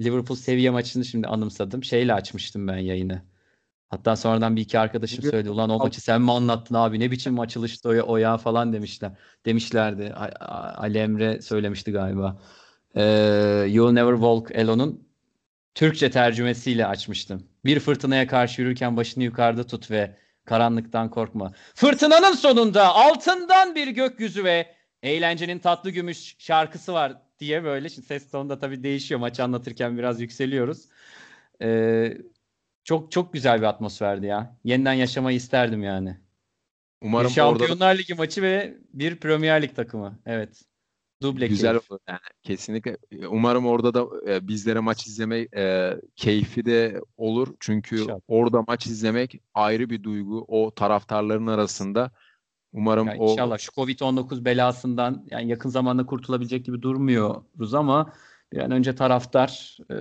Liverpool 0.00 0.36
seviye 0.36 0.70
maçını 0.70 1.04
şimdi 1.04 1.26
anımsadım. 1.26 1.84
Şeyle 1.84 2.14
açmıştım 2.14 2.68
ben 2.68 2.78
yayını. 2.78 3.22
Hatta 3.94 4.16
sonradan 4.16 4.56
bir 4.56 4.60
iki 4.60 4.78
arkadaşım 4.78 5.22
söyledi. 5.22 5.50
Ulan 5.50 5.70
o 5.70 5.78
maçı 5.78 6.00
sen 6.00 6.22
mi 6.22 6.32
anlattın 6.32 6.74
abi? 6.74 7.00
Ne 7.00 7.10
biçim 7.10 7.40
açılıştı 7.40 7.88
o, 7.88 8.12
o 8.12 8.16
ya 8.16 8.36
falan 8.36 8.72
demişler. 8.72 9.12
Demişlerdi. 9.46 10.12
Ali 10.76 10.98
Emre 10.98 11.42
söylemişti 11.42 11.92
galiba. 11.92 12.40
Ee, 12.96 13.02
You'll 13.68 13.92
Never 13.92 14.12
Walk 14.12 14.56
Alone'un 14.58 15.08
Türkçe 15.74 16.10
tercümesiyle 16.10 16.86
açmıştım. 16.86 17.42
Bir 17.64 17.80
fırtınaya 17.80 18.26
karşı 18.26 18.62
yürürken 18.62 18.96
başını 18.96 19.24
yukarıda 19.24 19.66
tut 19.66 19.90
ve 19.90 20.16
karanlıktan 20.44 21.10
korkma. 21.10 21.52
Fırtınanın 21.74 22.34
sonunda 22.34 22.94
altından 22.94 23.74
bir 23.74 23.88
gökyüzü 23.88 24.44
ve 24.44 24.74
eğlencenin 25.02 25.58
tatlı 25.58 25.90
gümüş 25.90 26.36
şarkısı 26.38 26.92
var 26.92 27.12
diye 27.38 27.64
böyle. 27.64 27.88
Şimdi 27.88 28.06
ses 28.06 28.30
tonu 28.30 28.48
da 28.48 28.58
tabii 28.58 28.82
değişiyor. 28.82 29.20
Maçı 29.20 29.44
anlatırken 29.44 29.98
biraz 29.98 30.20
yükseliyoruz. 30.20 30.84
Ee, 31.62 32.18
çok 32.84 33.12
çok 33.12 33.32
güzel 33.32 33.58
bir 33.58 33.66
atmosferdi 33.66 34.26
ya. 34.26 34.56
Yeniden 34.64 34.92
yaşamayı 34.92 35.36
isterdim 35.36 35.82
yani. 35.82 36.16
Umarım 37.02 37.28
bir 37.28 37.34
Şampiyonlar 37.34 37.74
orada... 37.74 37.86
Ligi 37.86 38.14
maçı 38.14 38.42
ve 38.42 38.78
bir 38.92 39.16
Premier 39.16 39.62
Lig 39.62 39.76
takımı. 39.76 40.18
Evet. 40.26 40.62
Duble 41.22 41.46
Güzel 41.46 41.70
keyif. 41.70 41.90
olur 41.90 42.00
yani 42.08 42.18
kesinlikle. 42.42 42.96
Umarım 43.28 43.66
orada 43.66 43.94
da 43.94 44.32
e, 44.32 44.48
bizlere 44.48 44.80
maç 44.80 45.06
izleme 45.06 45.48
e, 45.56 45.94
keyfi 46.16 46.64
de 46.64 47.00
olur. 47.16 47.48
Çünkü 47.60 48.00
İnşallah. 48.00 48.20
orada 48.28 48.62
maç 48.68 48.86
izlemek 48.86 49.40
ayrı 49.54 49.90
bir 49.90 50.02
duygu 50.02 50.44
o 50.48 50.74
taraftarların 50.74 51.46
arasında. 51.46 52.10
Umarım 52.72 53.06
yani 53.08 53.20
o 53.20 53.30
inşallah 53.32 53.58
şu 53.58 53.72
Covid-19 53.72 54.44
belasından 54.44 55.26
yani 55.30 55.50
yakın 55.50 55.68
zamanda 55.68 56.06
kurtulabilecek 56.06 56.64
gibi 56.64 56.82
durmuyoruz 56.82 57.74
ama 57.74 58.12
bir 58.52 58.58
an 58.58 58.70
önce 58.70 58.94
taraftar 58.94 59.78
e, 59.90 59.96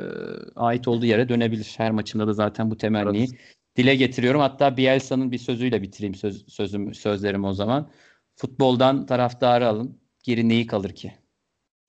ait 0.55 0.87
olduğu 0.87 1.05
yere 1.05 1.29
dönebilir. 1.29 1.73
Her 1.77 1.91
maçında 1.91 2.27
da 2.27 2.33
zaten 2.33 2.71
bu 2.71 2.77
temenniyi 2.77 3.27
evet. 3.29 3.39
dile 3.75 3.95
getiriyorum. 3.95 4.41
Hatta 4.41 4.77
Bielsa'nın 4.77 5.31
bir 5.31 5.37
sözüyle 5.37 5.81
bitireyim 5.81 6.15
söz, 6.15 6.45
sözüm 6.47 6.93
sözlerim 6.93 7.43
o 7.45 7.53
zaman. 7.53 7.89
Futboldan 8.35 9.05
taraftarı 9.05 9.67
alın 9.67 9.99
geri 10.23 10.49
neyi 10.49 10.67
kalır 10.67 10.89
ki? 10.89 11.13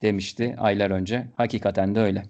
Demişti 0.03 0.55
aylar 0.59 0.90
önce. 0.90 1.33
Hakikaten 1.37 1.95
de 1.95 2.01
öyle. 2.01 2.23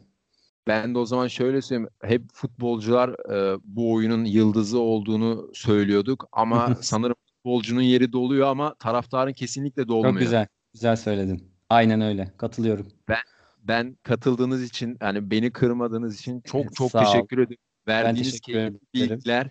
Ben 0.66 0.94
de 0.94 0.98
o 0.98 1.06
zaman 1.06 1.28
şöyle 1.28 1.62
söyleyeyim. 1.62 1.90
Hep 2.02 2.22
futbolcular 2.32 3.32
e, 3.32 3.58
bu 3.64 3.92
oyunun 3.92 4.24
yıldızı 4.24 4.80
olduğunu 4.80 5.50
söylüyorduk 5.54 6.28
ama 6.32 6.74
sanırım 6.80 7.16
futbolcunun 7.26 7.82
yeri 7.82 8.12
doluyor 8.12 8.46
ama 8.46 8.74
taraftarın 8.74 9.32
kesinlikle 9.32 9.88
dolmuyor. 9.88 10.12
Çok 10.12 10.20
güzel. 10.20 10.46
Güzel 10.72 10.96
söyledin. 10.96 11.50
Aynen 11.70 12.00
öyle. 12.00 12.32
Katılıyorum. 12.36 12.86
Ben 13.08 13.18
ben 13.64 13.96
katıldığınız 14.02 14.62
için 14.62 14.98
yani 15.00 15.30
beni 15.30 15.52
kırmadığınız 15.52 16.20
için 16.20 16.40
çok 16.40 16.64
çok 16.76 16.90
Sağ 16.90 17.04
teşekkür 17.04 17.38
ederim. 17.38 17.58
Verdiğiniz 17.88 18.40
teşekkür 18.40 18.78
bilgiler, 18.94 19.50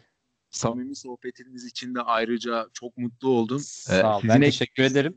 samimi 0.49 0.95
sohbetiniz 0.95 1.65
için 1.65 1.95
de 1.95 2.01
ayrıca 2.01 2.67
çok 2.73 2.97
mutlu 2.97 3.29
oldum. 3.29 3.59
Sağ 3.59 4.17
ol. 4.17 4.21
Ee, 4.23 4.27
ben 4.27 4.41
teşekkür 4.41 4.83
ederim. 4.83 5.15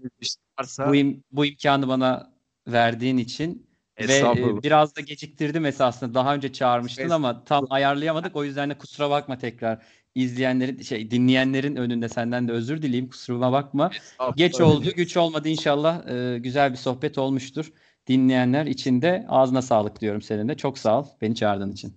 Varsa... 0.59 0.88
Bu, 0.88 0.97
im- 0.97 1.22
bu 1.32 1.47
imkanı 1.47 1.88
bana 1.88 2.32
verdiğin 2.66 3.16
için 3.16 3.66
ve 4.01 4.18
e, 4.18 4.62
biraz 4.62 4.97
da 4.97 5.01
geciktirdim 5.01 5.66
esasında. 5.66 6.14
Daha 6.14 6.34
önce 6.34 6.53
çağırmıştın 6.53 7.11
ama 7.11 7.44
tam 7.44 7.66
ayarlayamadık. 7.70 8.36
O 8.36 8.44
yüzden 8.44 8.70
de 8.70 8.78
kusura 8.78 9.11
bakma 9.11 9.38
tekrar. 9.38 9.86
izleyenlerin 10.14 10.82
şey 10.82 11.11
dinleyenlerin 11.11 11.76
önünde 11.76 12.09
senden 12.09 12.49
de 12.49 12.53
özür 12.53 12.82
dileyim. 12.82 13.09
Kusuruma 13.09 13.53
bakma. 13.53 13.90
Geç 14.36 14.61
oldu, 14.61 14.92
güç 14.97 15.16
olmadı 15.16 15.49
inşallah. 15.49 16.07
E, 16.09 16.38
güzel 16.38 16.72
bir 16.72 16.76
sohbet 16.76 17.18
olmuştur. 17.18 17.72
Dinleyenler 18.07 18.66
için 18.66 19.02
de 19.02 19.26
ağzına 19.28 19.62
sağlık 19.62 20.00
diyorum 20.00 20.22
senin 20.22 20.48
de. 20.48 20.57
Çok 20.57 20.78
sağ 20.78 21.00
ol 21.00 21.07
beni 21.20 21.34
çağırdığın 21.34 21.72
için. 21.72 21.96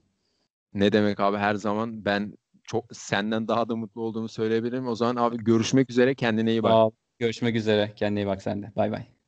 Ne 0.73 0.91
demek 0.91 1.19
abi 1.19 1.37
her 1.37 1.55
zaman 1.55 2.05
ben 2.05 2.33
çok 2.63 2.85
senden 2.91 3.47
daha 3.47 3.69
da 3.69 3.75
mutlu 3.75 4.01
olduğumu 4.01 4.27
söyleyebilirim. 4.27 4.87
O 4.87 4.95
zaman 4.95 5.15
abi 5.15 5.37
görüşmek 5.37 5.89
üzere 5.89 6.15
kendine 6.15 6.51
iyi 6.51 6.63
bak. 6.63 6.93
Görüşmek 7.19 7.55
üzere. 7.55 7.93
Kendine 7.95 8.21
iyi 8.21 8.27
bak 8.27 8.41
sen 8.41 8.63
de. 8.63 8.71
Bay 8.75 8.91
bay. 8.91 9.18